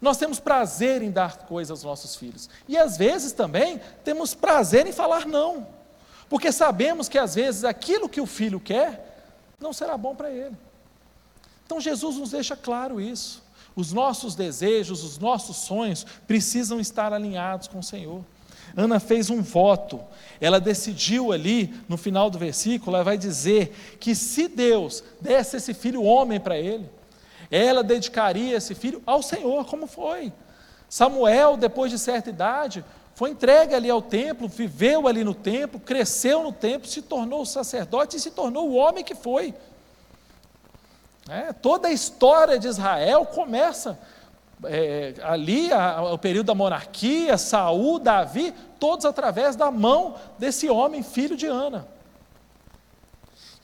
Nós 0.00 0.16
temos 0.16 0.40
prazer 0.40 1.02
em 1.02 1.10
dar 1.10 1.38
coisas 1.46 1.70
aos 1.70 1.84
nossos 1.84 2.16
filhos. 2.16 2.48
E 2.68 2.76
às 2.76 2.96
vezes 2.96 3.32
também 3.32 3.80
temos 4.04 4.34
prazer 4.34 4.86
em 4.86 4.92
falar 4.92 5.26
não. 5.26 5.66
Porque 6.28 6.50
sabemos 6.50 7.08
que 7.08 7.18
às 7.18 7.34
vezes 7.34 7.64
aquilo 7.64 8.08
que 8.08 8.20
o 8.20 8.26
filho 8.26 8.58
quer 8.58 9.24
não 9.60 9.72
será 9.72 9.96
bom 9.96 10.14
para 10.14 10.30
ele. 10.30 10.56
Então 11.64 11.80
Jesus 11.80 12.16
nos 12.16 12.30
deixa 12.30 12.56
claro 12.56 13.00
isso. 13.00 13.42
Os 13.74 13.92
nossos 13.92 14.34
desejos, 14.34 15.02
os 15.02 15.18
nossos 15.18 15.56
sonhos 15.58 16.04
precisam 16.26 16.80
estar 16.80 17.12
alinhados 17.12 17.68
com 17.68 17.78
o 17.78 17.82
Senhor. 17.82 18.24
Ana 18.76 18.98
fez 18.98 19.30
um 19.30 19.42
voto, 19.42 20.00
ela 20.40 20.60
decidiu 20.60 21.32
ali, 21.32 21.74
no 21.88 21.96
final 21.96 22.30
do 22.30 22.38
versículo, 22.38 22.96
ela 22.96 23.04
vai 23.04 23.18
dizer 23.18 23.96
que 24.00 24.14
se 24.14 24.48
Deus 24.48 25.04
desse 25.20 25.56
esse 25.56 25.74
filho 25.74 26.02
homem 26.02 26.40
para 26.40 26.56
ele, 26.56 26.88
ela 27.50 27.82
dedicaria 27.82 28.56
esse 28.56 28.74
filho 28.74 29.02
ao 29.04 29.22
Senhor, 29.22 29.66
como 29.66 29.86
foi. 29.86 30.32
Samuel, 30.88 31.56
depois 31.56 31.90
de 31.90 31.98
certa 31.98 32.30
idade, 32.30 32.84
foi 33.14 33.30
entregue 33.30 33.74
ali 33.74 33.90
ao 33.90 34.00
templo, 34.00 34.48
viveu 34.48 35.06
ali 35.06 35.22
no 35.22 35.34
templo, 35.34 35.78
cresceu 35.78 36.42
no 36.42 36.52
templo, 36.52 36.88
se 36.88 37.02
tornou 37.02 37.44
sacerdote 37.44 38.16
e 38.16 38.20
se 38.20 38.30
tornou 38.30 38.70
o 38.70 38.74
homem 38.74 39.04
que 39.04 39.14
foi. 39.14 39.54
É, 41.28 41.52
toda 41.52 41.88
a 41.88 41.92
história 41.92 42.58
de 42.58 42.66
Israel 42.66 43.26
começa 43.26 43.98
é, 44.64 45.14
ali, 45.22 45.72
a, 45.72 46.02
o 46.12 46.18
período 46.18 46.46
da 46.46 46.54
monarquia, 46.54 47.36
Saul, 47.38 47.98
Davi, 47.98 48.52
todos 48.78 49.04
através 49.04 49.56
da 49.56 49.70
mão 49.70 50.16
desse 50.38 50.68
homem, 50.68 51.02
filho 51.02 51.36
de 51.36 51.46
Ana. 51.46 51.86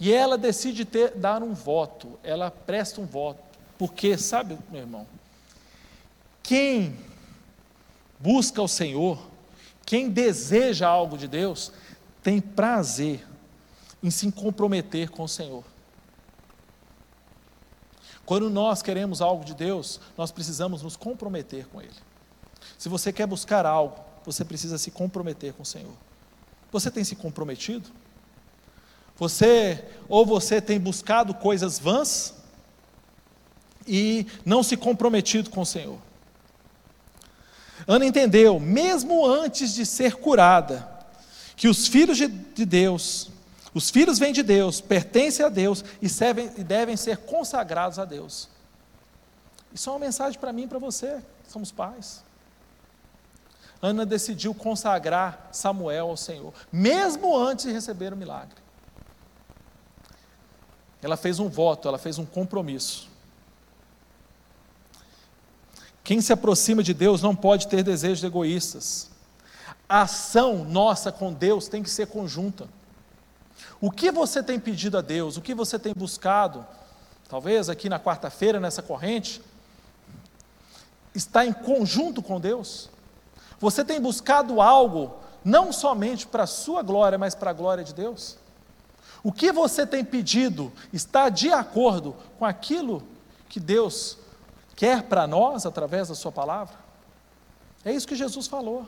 E 0.01 0.13
ela 0.13 0.39
decide 0.39 0.85
ter, 0.85 1.13
dar 1.13 1.43
um 1.43 1.55
voto, 1.55 2.19
ela 2.23 2.51
presta 2.51 3.01
um 3.01 3.07
voto, 3.07 3.41
porque, 3.77 4.17
sabe, 4.17 4.57
meu 4.71 4.83
irmão, 4.83 5.07
quem 6.43 6.97
busca 8.19 8.63
o 8.63 8.69
Senhor, 8.69 9.19
quem 9.85 10.09
deseja 10.09 10.89
algo 10.89 11.19
de 11.19 11.27
Deus 11.27 11.73
tem 12.23 12.41
prazer 12.41 13.27
em 14.03 14.11
se 14.11 14.31
comprometer 14.31 15.11
com 15.11 15.25
o 15.25 15.29
Senhor. 15.29 15.65
Quando 18.29 18.51
nós 18.51 18.83
queremos 18.83 19.23
algo 19.23 19.43
de 19.43 19.55
Deus, 19.55 19.99
nós 20.15 20.31
precisamos 20.31 20.83
nos 20.83 20.99
comprometer 20.99 21.67
com 21.69 21.81
Ele. 21.81 21.95
Se 22.77 22.87
você 22.87 23.11
quer 23.11 23.27
buscar 23.27 23.65
algo, 23.65 23.99
você 24.23 24.45
precisa 24.45 24.77
se 24.77 24.91
comprometer 24.91 25.55
com 25.55 25.63
o 25.63 25.67
Senhor. 25.67 25.95
Você 26.71 26.91
tem 26.91 27.03
se 27.05 27.17
comprometido? 27.17 27.89
Você 29.17 29.83
ou 30.11 30.27
você 30.27 30.61
tem 30.61 30.79
buscado 30.79 31.33
coisas 31.33 31.79
vãs 31.79 32.35
e 33.87 34.27
não 34.45 34.63
se 34.63 34.77
comprometido 34.77 35.49
com 35.49 35.63
o 35.63 35.67
Senhor. 35.67 35.99
Ana 37.87 38.05
entendeu, 38.05 38.61
mesmo 38.61 39.25
antes 39.25 39.73
de 39.73 39.87
ser 39.87 40.17
curada, 40.17 40.87
que 41.57 41.67
os 41.67 41.87
filhos 41.87 42.19
de, 42.19 42.29
Deus, 42.29 43.31
os 43.75 43.91
filhos 43.91 44.19
vêm 44.19 44.33
de 44.33 44.43
Deus, 44.43 44.81
pertencem 44.81 45.45
a 45.45 45.49
Deus 45.49 45.85
e, 46.01 46.09
servem, 46.09 46.51
e 46.57 46.65
devem 46.65 46.97
ser 46.97 47.19
consagrados 47.19 47.99
a 47.99 48.05
Deus. 48.05 48.49
Isso 49.73 49.91
é 49.91 49.93
uma 49.93 49.99
mensagem 49.99 50.39
para 50.39 50.53
mim 50.53 50.63
e 50.63 50.69
para 50.69 50.79
você, 50.79 51.23
somos 51.47 51.71
pais. 51.71 52.23
Ana 53.81 54.05
decidiu 54.05 54.55
consagrar 54.55 55.49
Samuel 55.53 56.09
ao 56.11 56.17
Senhor, 56.17 56.53
mesmo 56.73 57.37
antes 57.37 57.67
de 57.67 57.73
receber 57.73 58.13
o 58.13 58.17
milagre. 58.17 58.57
Ela 61.01 61.17
fez 61.17 61.39
um 61.39 61.49
voto, 61.49 61.87
ela 61.87 61.99
fez 61.99 62.19
um 62.19 62.27
compromisso. 62.27 63.09
Quem 66.03 66.21
se 66.21 66.33
aproxima 66.33 66.83
de 66.83 66.95
Deus 66.95 67.23
não 67.23 67.37
pode 67.37 67.69
ter 67.69 67.85
desejos 67.85 68.25
egoístas. 68.25 69.11
A 69.89 70.03
ação 70.03 70.65
nossa 70.65 71.13
com 71.13 71.33
Deus 71.33 71.69
tem 71.69 71.83
que 71.83 71.91
ser 71.91 72.09
conjunta. 72.09 72.67
O 73.81 73.91
que 73.91 74.11
você 74.11 74.43
tem 74.43 74.59
pedido 74.59 74.99
a 74.99 75.01
Deus, 75.01 75.37
o 75.37 75.41
que 75.41 75.55
você 75.55 75.79
tem 75.79 75.93
buscado, 75.95 76.67
talvez 77.29 77.69
aqui 77.69 77.89
na 77.89 78.01
quarta-feira, 78.01 78.59
nessa 78.59 78.83
corrente, 78.83 79.41
está 81.15 81.47
em 81.47 81.53
conjunto 81.53 82.23
com 82.23 82.41
Deus? 82.41 82.91
Você 83.61 83.85
tem 83.85 84.01
buscado 84.01 84.61
algo 84.61 85.15
não 85.45 85.73
somente 85.73 86.27
para 86.27 86.45
a 86.45 86.47
sua 86.47 86.83
glória, 86.83 87.17
mas 87.17 87.35
para 87.35 87.51
a 87.51 87.55
glória 87.55 87.85
de 87.85 87.95
Deus? 87.95 88.37
O 89.23 89.33
que 89.33 89.53
você 89.53 89.87
tem 89.87 90.05
pedido 90.05 90.73
está 90.93 91.29
de 91.29 91.53
acordo 91.53 92.15
com 92.39 92.45
aquilo 92.45 93.03
que 93.49 93.59
Deus 93.59 94.19
quer 94.77 95.03
para 95.03 95.27
nós 95.27 95.67
através 95.67 96.09
da 96.09 96.15
Sua 96.15 96.31
palavra? 96.31 96.75
É 97.85 97.93
isso 97.93 98.07
que 98.07 98.15
Jesus 98.15 98.47
falou. 98.47 98.87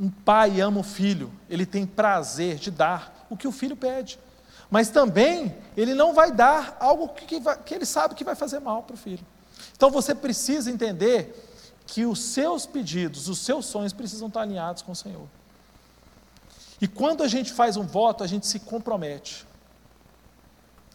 Um 0.00 0.08
pai 0.08 0.60
ama 0.62 0.80
o 0.80 0.82
filho, 0.82 1.30
ele 1.48 1.66
tem 1.66 1.84
prazer 1.84 2.56
de 2.56 2.70
dar 2.70 3.26
o 3.28 3.36
que 3.36 3.46
o 3.46 3.52
filho 3.52 3.76
pede, 3.76 4.18
mas 4.70 4.88
também 4.88 5.54
ele 5.76 5.94
não 5.94 6.14
vai 6.14 6.32
dar 6.32 6.76
algo 6.80 7.08
que, 7.08 7.38
vai, 7.38 7.58
que 7.62 7.74
ele 7.74 7.84
sabe 7.84 8.14
que 8.14 8.24
vai 8.24 8.34
fazer 8.34 8.60
mal 8.60 8.82
para 8.82 8.94
o 8.94 8.96
filho. 8.96 9.24
Então 9.76 9.90
você 9.90 10.14
precisa 10.14 10.70
entender 10.70 11.48
que 11.86 12.06
os 12.06 12.20
seus 12.20 12.64
pedidos, 12.64 13.28
os 13.28 13.40
seus 13.40 13.66
sonhos 13.66 13.92
precisam 13.92 14.28
estar 14.28 14.42
alinhados 14.42 14.80
com 14.80 14.92
o 14.92 14.96
Senhor. 14.96 15.28
E 16.80 16.88
quando 16.88 17.22
a 17.22 17.28
gente 17.28 17.52
faz 17.52 17.76
um 17.76 17.86
voto, 17.86 18.24
a 18.24 18.26
gente 18.26 18.46
se 18.46 18.58
compromete. 18.60 19.46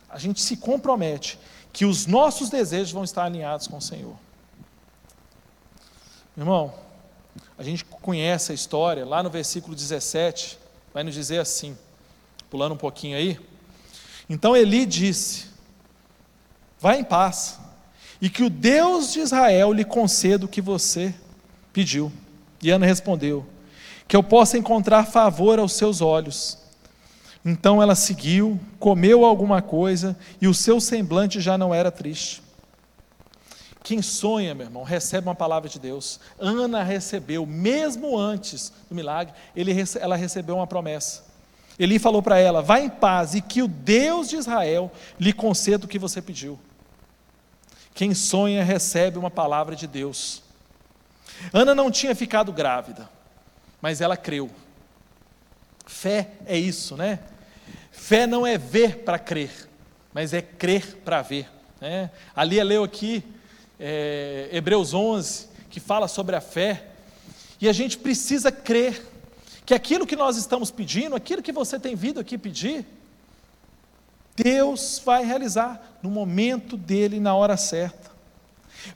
A 0.09 0.17
gente 0.17 0.41
se 0.41 0.57
compromete 0.57 1.37
que 1.71 1.85
os 1.85 2.07
nossos 2.07 2.49
desejos 2.49 2.91
vão 2.91 3.03
estar 3.03 3.25
alinhados 3.25 3.67
com 3.67 3.77
o 3.77 3.81
Senhor. 3.81 4.15
Irmão, 6.37 6.73
a 7.57 7.63
gente 7.63 7.85
conhece 7.85 8.51
a 8.51 8.55
história, 8.55 9.05
lá 9.05 9.23
no 9.23 9.29
versículo 9.29 9.75
17, 9.75 10.57
vai 10.93 11.03
nos 11.03 11.13
dizer 11.13 11.39
assim, 11.39 11.77
pulando 12.49 12.73
um 12.73 12.77
pouquinho 12.77 13.17
aí. 13.17 13.39
Então 14.29 14.55
Eli 14.55 14.85
disse: 14.85 15.45
Vá 16.79 16.95
em 16.95 17.03
paz, 17.03 17.59
e 18.21 18.29
que 18.29 18.43
o 18.43 18.49
Deus 18.49 19.13
de 19.13 19.19
Israel 19.19 19.71
lhe 19.71 19.85
conceda 19.85 20.45
o 20.45 20.49
que 20.49 20.61
você 20.61 21.13
pediu. 21.71 22.11
E 22.61 22.69
Ana 22.69 22.85
respondeu: 22.85 23.45
Que 24.07 24.15
eu 24.15 24.23
possa 24.23 24.57
encontrar 24.57 25.05
favor 25.05 25.59
aos 25.59 25.73
seus 25.73 26.01
olhos. 26.01 26.57
Então 27.43 27.81
ela 27.81 27.93
seguiu, 27.93 28.59
comeu 28.79 29.23
alguma 29.23 29.61
coisa 29.61 30.17
e 30.41 30.47
o 30.47 30.53
seu 30.53 30.81
semblante 30.81 31.39
já 31.39 31.57
não 31.57 31.73
era 31.73 31.91
triste. 31.91 32.41
Quem 33.85 34.01
sonha, 34.01 34.55
meu 34.55 34.65
irmão, 34.65 34.81
recebe 34.81 35.27
uma 35.27 35.35
palavra 35.35 35.69
de 35.69 35.77
Deus. 35.77 36.19
Ana 36.39 36.81
recebeu, 36.81 37.45
mesmo 37.45 38.17
antes 38.17 38.73
do 38.89 38.95
milagre, 38.95 39.31
ele, 39.55 39.71
ela 39.99 40.15
recebeu 40.15 40.55
uma 40.55 40.65
promessa. 40.65 41.23
Ele 41.77 41.99
falou 41.99 42.19
para 42.19 42.39
ela: 42.39 42.63
Vá 42.63 42.79
em 42.79 42.89
paz 42.89 43.35
e 43.35 43.41
que 43.41 43.61
o 43.61 43.67
Deus 43.67 44.27
de 44.27 44.37
Israel 44.37 44.91
lhe 45.19 45.31
conceda 45.31 45.85
o 45.85 45.87
que 45.87 45.99
você 45.99 46.19
pediu. 46.19 46.59
Quem 47.93 48.15
sonha 48.15 48.63
recebe 48.63 49.19
uma 49.19 49.29
palavra 49.29 49.75
de 49.75 49.85
Deus. 49.85 50.41
Ana 51.53 51.75
não 51.75 51.91
tinha 51.91 52.15
ficado 52.15 52.51
grávida, 52.51 53.07
mas 53.79 54.01
ela 54.01 54.17
creu. 54.17 54.49
Fé 55.85 56.31
é 56.47 56.57
isso, 56.57 56.97
né? 56.97 57.19
Fé 57.91 58.25
não 58.25 58.47
é 58.47 58.57
ver 58.57 59.03
para 59.03 59.19
crer, 59.19 59.69
mas 60.11 60.33
é 60.33 60.41
crer 60.41 60.95
para 61.05 61.21
ver. 61.21 61.47
Né? 61.79 62.09
A 62.35 62.43
Lia 62.43 62.63
leu 62.63 62.83
aqui 62.83 63.23
é, 63.79 64.49
Hebreus 64.51 64.93
11, 64.93 65.47
que 65.69 65.79
fala 65.79 66.07
sobre 66.07 66.35
a 66.35 66.41
fé, 66.41 66.85
e 67.59 67.67
a 67.69 67.73
gente 67.73 67.97
precisa 67.97 68.51
crer 68.51 69.05
que 69.65 69.73
aquilo 69.73 70.05
que 70.05 70.15
nós 70.15 70.37
estamos 70.37 70.69
pedindo, 70.69 71.15
aquilo 71.15 71.41
que 71.41 71.51
você 71.51 71.79
tem 71.79 71.95
vindo 71.95 72.19
aqui 72.19 72.37
pedir, 72.37 72.85
Deus 74.35 75.01
vai 75.03 75.25
realizar 75.25 75.97
no 76.03 76.09
momento 76.09 76.75
dele, 76.77 77.19
na 77.19 77.33
hora 77.35 77.57
certa. 77.57 78.11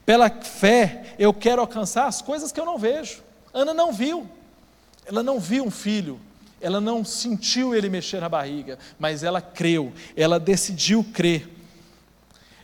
Pela 0.05 0.29
fé, 0.29 1.15
eu 1.17 1.33
quero 1.33 1.61
alcançar 1.61 2.05
as 2.05 2.21
coisas 2.21 2.51
que 2.51 2.59
eu 2.59 2.65
não 2.65 2.77
vejo. 2.77 3.23
Ana 3.53 3.73
não 3.73 3.91
viu, 3.91 4.29
ela 5.05 5.23
não 5.23 5.39
viu 5.39 5.63
um 5.65 5.71
filho, 5.71 6.19
ela 6.61 6.79
não 6.79 7.03
sentiu 7.03 7.73
ele 7.73 7.89
mexer 7.89 8.19
na 8.19 8.29
barriga, 8.29 8.77
mas 8.99 9.23
ela 9.23 9.41
creu, 9.41 9.91
ela 10.15 10.39
decidiu 10.39 11.03
crer, 11.03 11.49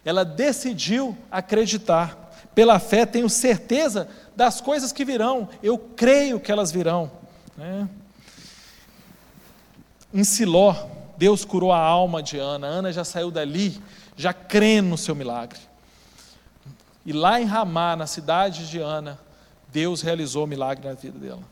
ela 0.06 0.24
decidiu 0.24 1.18
acreditar. 1.32 2.32
Pela 2.54 2.80
fé, 2.80 3.06
tenho 3.06 3.28
certeza 3.30 4.08
das 4.36 4.62
coisas 4.62 4.92
que 4.92 5.04
virão, 5.04 5.50
eu 5.64 5.78
creio 5.78 6.40
que 6.40 6.52
elas 6.52 6.72
virão. 6.72 7.12
Né? 7.58 7.90
Em 10.14 10.24
Siló, 10.24 10.76
Deus 11.18 11.44
curou 11.44 11.72
a 11.72 11.80
alma 11.80 12.22
de 12.22 12.38
Ana, 12.38 12.68
Ana 12.68 12.94
já 12.94 13.04
saiu 13.04 13.32
dali, 13.32 13.82
já 14.16 14.32
crendo 14.32 14.90
no 14.90 14.98
seu 14.98 15.16
milagre. 15.16 15.60
E 17.06 17.12
lá 17.12 17.42
em 17.42 17.46
Ramá, 17.46 17.96
na 17.96 18.08
cidade 18.08 18.70
de 18.70 18.80
Ana, 18.80 19.20
Deus 19.72 20.02
realizou 20.02 20.46
o 20.46 20.48
milagre 20.48 20.88
na 20.88 20.94
vida 20.94 21.18
dela. 21.20 21.44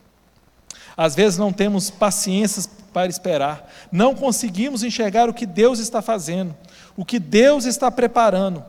Às 0.95 1.15
vezes 1.15 1.37
não 1.37 1.51
temos 1.51 1.89
paciência 1.89 2.69
para 2.93 3.09
esperar, 3.09 3.69
não 3.91 4.15
conseguimos 4.15 4.83
enxergar 4.83 5.27
o 5.27 5.33
que 5.33 5.45
Deus 5.45 5.79
está 5.79 6.01
fazendo, 6.01 6.55
o 6.95 7.03
que 7.03 7.19
Deus 7.19 7.65
está 7.65 7.89
preparando. 7.89 8.63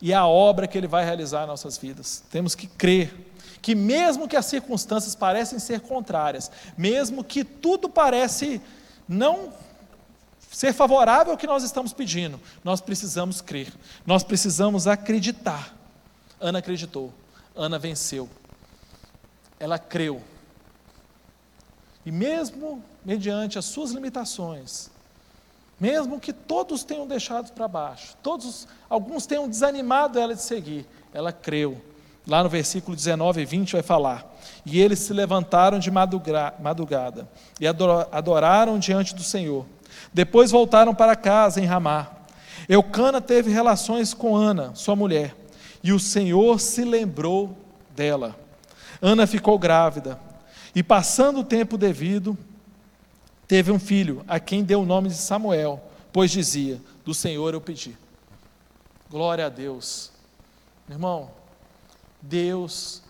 E 0.00 0.12
a 0.12 0.26
obra 0.26 0.66
que 0.66 0.76
Ele 0.76 0.88
vai 0.88 1.04
realizar 1.04 1.44
em 1.44 1.46
nossas 1.46 1.78
vidas. 1.78 2.22
Temos 2.30 2.54
que 2.54 2.66
crer 2.66 3.14
que, 3.62 3.74
mesmo 3.74 4.28
que 4.28 4.36
as 4.36 4.44
circunstâncias 4.44 5.14
parecem 5.14 5.58
ser 5.58 5.80
contrárias, 5.80 6.50
mesmo 6.76 7.24
que 7.24 7.44
tudo 7.44 7.88
parece 7.88 8.60
não 9.08 9.52
ser 10.50 10.72
favorável 10.72 11.32
ao 11.32 11.38
que 11.38 11.46
nós 11.46 11.62
estamos 11.62 11.92
pedindo, 11.92 12.38
nós 12.62 12.80
precisamos 12.80 13.40
crer, 13.40 13.72
nós 14.06 14.22
precisamos 14.22 14.86
acreditar. 14.86 15.74
Ana 16.38 16.58
acreditou, 16.58 17.12
Ana 17.56 17.78
venceu, 17.78 18.28
ela 19.58 19.78
creu. 19.78 20.22
E 22.04 22.12
mesmo 22.12 22.82
mediante 23.04 23.58
as 23.58 23.64
suas 23.64 23.90
limitações, 23.90 24.90
mesmo 25.80 26.20
que 26.20 26.32
todos 26.32 26.84
tenham 26.84 27.06
deixado 27.06 27.52
para 27.52 27.66
baixo, 27.66 28.16
todos, 28.22 28.68
alguns 28.88 29.26
tenham 29.26 29.48
desanimado 29.48 30.18
ela 30.18 30.34
de 30.34 30.42
seguir, 30.42 30.86
ela 31.12 31.32
creu. 31.32 31.80
Lá 32.26 32.42
no 32.42 32.48
versículo 32.48 32.96
19 32.96 33.42
e 33.42 33.44
20 33.44 33.72
vai 33.72 33.82
falar: 33.82 34.34
E 34.64 34.80
eles 34.80 34.98
se 35.00 35.12
levantaram 35.12 35.78
de 35.78 35.90
madrugada 35.90 37.28
e 37.60 37.66
adoraram 37.66 38.78
diante 38.78 39.14
do 39.14 39.22
Senhor. 39.22 39.66
Depois 40.12 40.50
voltaram 40.50 40.94
para 40.94 41.16
casa 41.16 41.60
em 41.60 41.66
Ramá. 41.66 42.08
Eucana 42.66 43.20
teve 43.20 43.50
relações 43.50 44.14
com 44.14 44.34
Ana, 44.34 44.74
sua 44.74 44.96
mulher 44.96 45.34
e 45.84 45.92
o 45.92 46.00
Senhor 46.00 46.58
se 46.58 46.82
lembrou 46.82 47.54
dela. 47.94 48.34
Ana 49.02 49.26
ficou 49.26 49.58
grávida 49.58 50.18
e, 50.74 50.82
passando 50.82 51.40
o 51.40 51.44
tempo 51.44 51.78
devido, 51.78 52.36
teve 53.46 53.70
um 53.70 53.78
filho, 53.78 54.24
a 54.26 54.40
quem 54.40 54.64
deu 54.64 54.80
o 54.80 54.86
nome 54.86 55.08
de 55.08 55.16
Samuel, 55.16 55.82
pois 56.12 56.30
dizia: 56.30 56.80
Do 57.04 57.14
Senhor 57.14 57.54
eu 57.54 57.60
pedi. 57.60 57.96
Glória 59.08 59.46
a 59.46 59.48
Deus. 59.48 60.10
Irmão, 60.88 61.30
Deus 62.20 63.02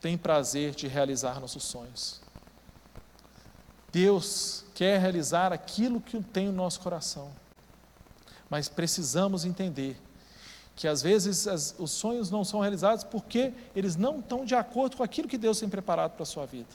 tem 0.00 0.16
prazer 0.16 0.74
de 0.74 0.86
realizar 0.86 1.40
nossos 1.40 1.64
sonhos. 1.64 2.20
Deus 3.90 4.64
quer 4.74 5.00
realizar 5.00 5.52
aquilo 5.52 6.00
que 6.00 6.22
tem 6.22 6.46
no 6.46 6.52
nosso 6.52 6.80
coração. 6.80 7.30
Mas 8.50 8.68
precisamos 8.68 9.44
entender 9.44 9.96
que 10.76 10.86
às 10.86 11.00
vezes 11.00 11.48
as, 11.48 11.74
os 11.78 11.90
sonhos 11.90 12.30
não 12.30 12.44
são 12.44 12.60
realizados 12.60 13.02
porque 13.02 13.52
eles 13.74 13.96
não 13.96 14.20
estão 14.20 14.44
de 14.44 14.54
acordo 14.54 14.98
com 14.98 15.02
aquilo 15.02 15.26
que 15.26 15.38
Deus 15.38 15.58
tem 15.58 15.68
preparado 15.70 16.12
para 16.12 16.22
a 16.22 16.26
sua 16.26 16.44
vida. 16.44 16.68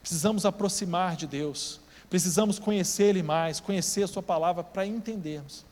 Precisamos 0.00 0.46
aproximar 0.46 1.14
de 1.14 1.26
Deus, 1.26 1.78
precisamos 2.08 2.58
conhecer 2.58 3.04
Ele 3.04 3.22
mais, 3.22 3.60
conhecer 3.60 4.04
a 4.04 4.08
Sua 4.08 4.22
palavra 4.22 4.64
para 4.64 4.86
entendermos. 4.86 5.64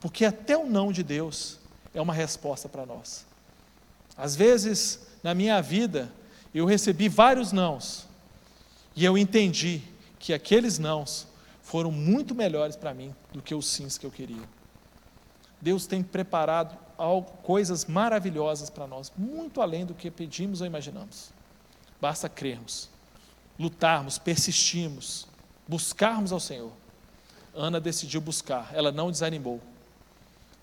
Porque 0.00 0.24
até 0.24 0.56
o 0.56 0.66
não 0.66 0.92
de 0.92 1.02
Deus 1.02 1.58
é 1.94 2.02
uma 2.02 2.12
resposta 2.12 2.68
para 2.68 2.84
nós. 2.84 3.24
Às 4.16 4.36
vezes, 4.36 5.00
na 5.22 5.34
minha 5.34 5.60
vida, 5.62 6.12
eu 6.52 6.66
recebi 6.66 7.08
vários 7.08 7.52
nãos, 7.52 8.06
e 8.94 9.04
eu 9.04 9.16
entendi 9.16 9.82
que 10.18 10.34
aqueles 10.34 10.78
nãos 10.78 11.26
foram 11.62 11.90
muito 11.90 12.34
melhores 12.34 12.76
para 12.76 12.92
mim 12.92 13.14
do 13.32 13.40
que 13.40 13.54
os 13.54 13.66
sims 13.66 13.96
que 13.96 14.04
eu 14.04 14.10
queria. 14.10 14.57
Deus 15.60 15.86
tem 15.86 16.02
preparado 16.02 16.76
coisas 17.42 17.84
maravilhosas 17.84 18.70
para 18.70 18.86
nós, 18.86 19.12
muito 19.16 19.60
além 19.60 19.86
do 19.86 19.94
que 19.94 20.10
pedimos 20.10 20.60
ou 20.60 20.66
imaginamos. 20.66 21.30
Basta 22.00 22.28
crermos, 22.28 22.88
lutarmos, 23.58 24.18
persistirmos, 24.18 25.26
buscarmos 25.66 26.32
ao 26.32 26.40
Senhor. 26.40 26.72
Ana 27.54 27.80
decidiu 27.80 28.20
buscar, 28.20 28.70
ela 28.72 28.92
não 28.92 29.10
desanimou. 29.10 29.60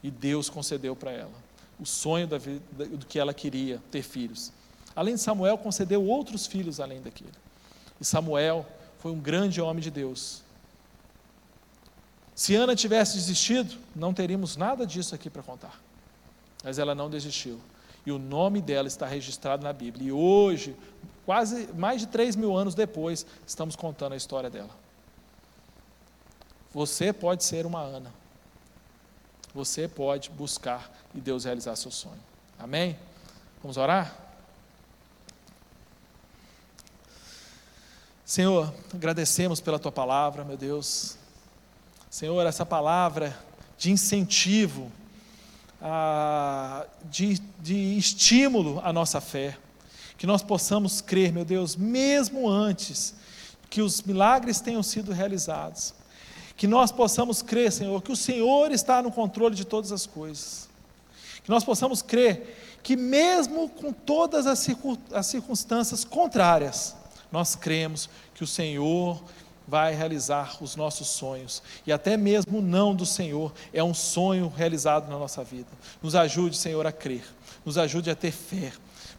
E 0.02 0.12
Deus 0.12 0.50
concedeu 0.50 0.96
para 0.96 1.12
ela 1.12 1.46
o 1.80 1.86
sonho 1.86 2.28
da 2.28 2.38
vida, 2.38 2.62
do 2.86 3.06
que 3.06 3.20
ela 3.20 3.34
queria, 3.34 3.82
ter 3.92 4.02
filhos. 4.02 4.52
Além 4.96 5.16
de 5.16 5.22
Samuel, 5.22 5.58
concedeu 5.58 6.04
outros 6.06 6.48
filhos 6.48 6.80
além 6.80 7.02
daquele. 7.02 7.34
E 8.00 8.06
Samuel 8.06 8.66
foi 9.00 9.12
um 9.12 9.20
grande 9.20 9.62
homem 9.62 9.82
de 9.82 9.92
Deus, 9.92 10.42
se 12.36 12.54
Ana 12.54 12.76
tivesse 12.76 13.16
desistido, 13.16 13.78
não 13.96 14.14
teríamos 14.14 14.58
nada 14.58 14.86
disso 14.86 15.16
aqui 15.16 15.30
para 15.30 15.42
contar. 15.42 15.80
Mas 16.62 16.78
ela 16.78 16.94
não 16.94 17.10
desistiu. 17.10 17.62
E 18.06 18.12
o 18.12 18.20
nome 18.20 18.62
dela 18.62 18.90
está 18.90 19.08
registrado 19.08 19.64
na 19.64 19.72
Bíblia. 19.72 20.10
E 20.10 20.12
hoje, 20.12 20.76
quase 21.26 21.70
mais 21.74 22.02
de 22.02 22.08
3 22.08 22.36
mil 22.36 22.56
anos 22.56 22.76
depois, 22.76 23.26
estamos 23.48 23.78
contando 23.78 24.14
a 24.14 24.18
história 24.18 24.50
dela. 24.50 24.70
Você 26.74 27.14
pode 27.14 27.46
ser 27.46 27.66
uma 27.66 27.80
Ana. 27.80 28.14
Você 29.54 29.88
pode 29.88 30.30
buscar 30.30 30.92
e 31.14 31.22
Deus 31.22 31.46
realizar 31.46 31.78
seu 31.78 31.90
sonho. 31.90 32.22
Amém? 32.60 33.00
Vamos 33.62 33.78
orar? 33.78 34.14
Senhor, 38.26 38.74
agradecemos 38.94 39.62
pela 39.62 39.80
tua 39.80 39.92
palavra, 39.92 40.44
meu 40.44 40.58
Deus. 40.58 41.18
Senhor, 42.16 42.48
essa 42.48 42.66
palavra 42.66 43.38
de 43.78 43.92
incentivo, 43.92 44.90
de, 47.10 47.42
de 47.60 47.98
estímulo 47.98 48.80
à 48.86 48.94
nossa 48.94 49.20
fé, 49.20 49.58
que 50.18 50.26
nós 50.26 50.42
possamos 50.42 51.02
crer, 51.02 51.34
meu 51.34 51.44
Deus, 51.44 51.76
mesmo 51.76 52.48
antes 52.48 53.16
que 53.70 53.82
os 53.82 54.02
milagres 54.02 54.62
tenham 54.62 54.82
sido 54.82 55.12
realizados, 55.12 55.94
que 56.56 56.68
nós 56.68 56.90
possamos 56.90 57.42
crer, 57.42 57.70
Senhor, 57.70 58.02
que 58.02 58.14
o 58.14 58.16
Senhor 58.16 58.72
está 58.72 59.02
no 59.02 59.12
controle 59.12 59.54
de 59.54 59.66
todas 59.66 59.92
as 59.92 60.06
coisas, 60.06 60.70
que 61.44 61.50
nós 61.50 61.66
possamos 61.66 62.02
crer 62.02 62.78
que, 62.82 62.96
mesmo 62.96 63.68
com 63.68 63.92
todas 63.92 64.48
as 64.48 64.60
circunstâncias 65.28 66.06
contrárias, 66.06 66.96
Nós 67.32 67.56
cremos 67.56 68.10
que 68.34 68.46
o 68.46 68.48
Senhor 68.48 69.22
vai 69.68 69.94
realizar 69.96 70.58
os 70.62 70.76
nossos 70.76 71.08
sonhos. 71.08 71.62
E 71.86 71.92
até 71.92 72.16
mesmo 72.16 72.60
o 72.60 72.62
não 72.62 72.96
do 72.96 73.06
Senhor 73.06 73.54
é 73.74 73.84
um 73.84 73.94
sonho 73.94 74.52
realizado 74.56 75.10
na 75.10 75.18
nossa 75.18 75.44
vida. 75.44 75.70
Nos 76.02 76.16
ajude, 76.16 76.58
Senhor, 76.58 76.86
a 76.86 76.92
crer. 76.92 77.24
Nos 77.64 77.78
ajude 77.78 78.10
a 78.10 78.16
ter 78.16 78.32
fé. 78.32 78.72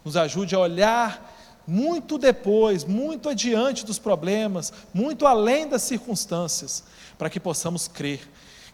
Nos 0.03 0.15
ajude 0.15 0.55
a 0.55 0.59
olhar 0.59 1.35
muito 1.67 2.17
depois, 2.17 2.85
muito 2.85 3.27
adiante 3.27 3.85
dos 3.85 3.99
problemas, 3.99 4.71
muito 4.93 5.27
além 5.27 5.67
das 5.67 5.81
circunstâncias, 5.81 6.83
para 7.17 7.29
que 7.29 7.39
possamos 7.39 7.89
crer. 7.89 8.21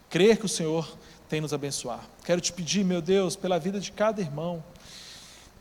Crer 0.09 0.37
que 0.37 0.45
o 0.45 0.49
Senhor 0.49 0.95
tem 1.27 1.41
nos 1.41 1.53
abençoar. 1.53 2.07
Quero 2.23 2.39
te 2.39 2.53
pedir, 2.53 2.85
meu 2.85 3.01
Deus, 3.01 3.35
pela 3.35 3.57
vida 3.57 3.79
de 3.79 3.91
cada 3.91 4.21
irmão. 4.21 4.63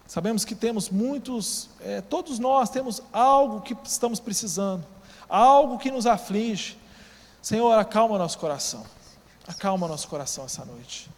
Sabemos 0.06 0.44
que 0.44 0.54
temos 0.54 0.90
muitos, 0.90 1.70
é, 1.80 2.02
todos 2.02 2.38
nós 2.38 2.68
temos 2.68 3.00
algo 3.10 3.62
que 3.62 3.74
estamos 3.82 4.20
precisando 4.20 4.84
algo 5.32 5.78
que 5.78 5.90
nos 5.90 6.06
aflige. 6.06 6.76
Senhor, 7.40 7.72
acalma 7.72 8.18
nosso 8.18 8.38
coração. 8.38 8.84
Acalma 9.48 9.88
nosso 9.88 10.06
coração 10.06 10.44
essa 10.44 10.64
noite. 10.64 11.08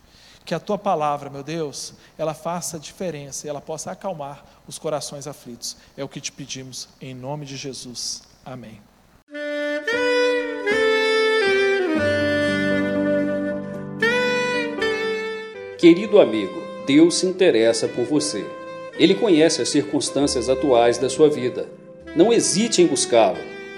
Que 0.45 0.55
a 0.55 0.61
tua 0.61 0.79
palavra, 0.79 1.29
meu 1.29 1.43
Deus, 1.43 1.95
ela 2.17 2.33
faça 2.33 2.79
diferença 2.79 3.47
e 3.47 3.51
ela 3.51 3.61
possa 3.61 3.91
acalmar 3.91 4.45
os 4.69 4.79
corações 4.79 5.27
aflitos. 5.27 5.77
É 5.97 6.05
o 6.05 6.09
que 6.09 6.21
te 6.21 6.31
pedimos 6.31 6.89
em 7.01 7.13
nome 7.15 7.45
de 7.45 7.57
Jesus. 7.57 8.23
Amém. 8.45 8.81
Querido 15.79 16.21
amigo, 16.21 16.63
Deus 16.87 17.17
se 17.17 17.27
interessa 17.27 17.89
por 17.89 18.05
você. 18.05 18.49
Ele 18.93 19.15
conhece 19.15 19.61
as 19.61 19.71
circunstâncias 19.71 20.49
atuais 20.49 20.99
da 20.99 21.11
sua 21.11 21.29
vida. 21.29 21.69
Não 22.15 22.33
hesite 22.33 22.81
em 22.81 22.87
buscá-lo 22.87 23.54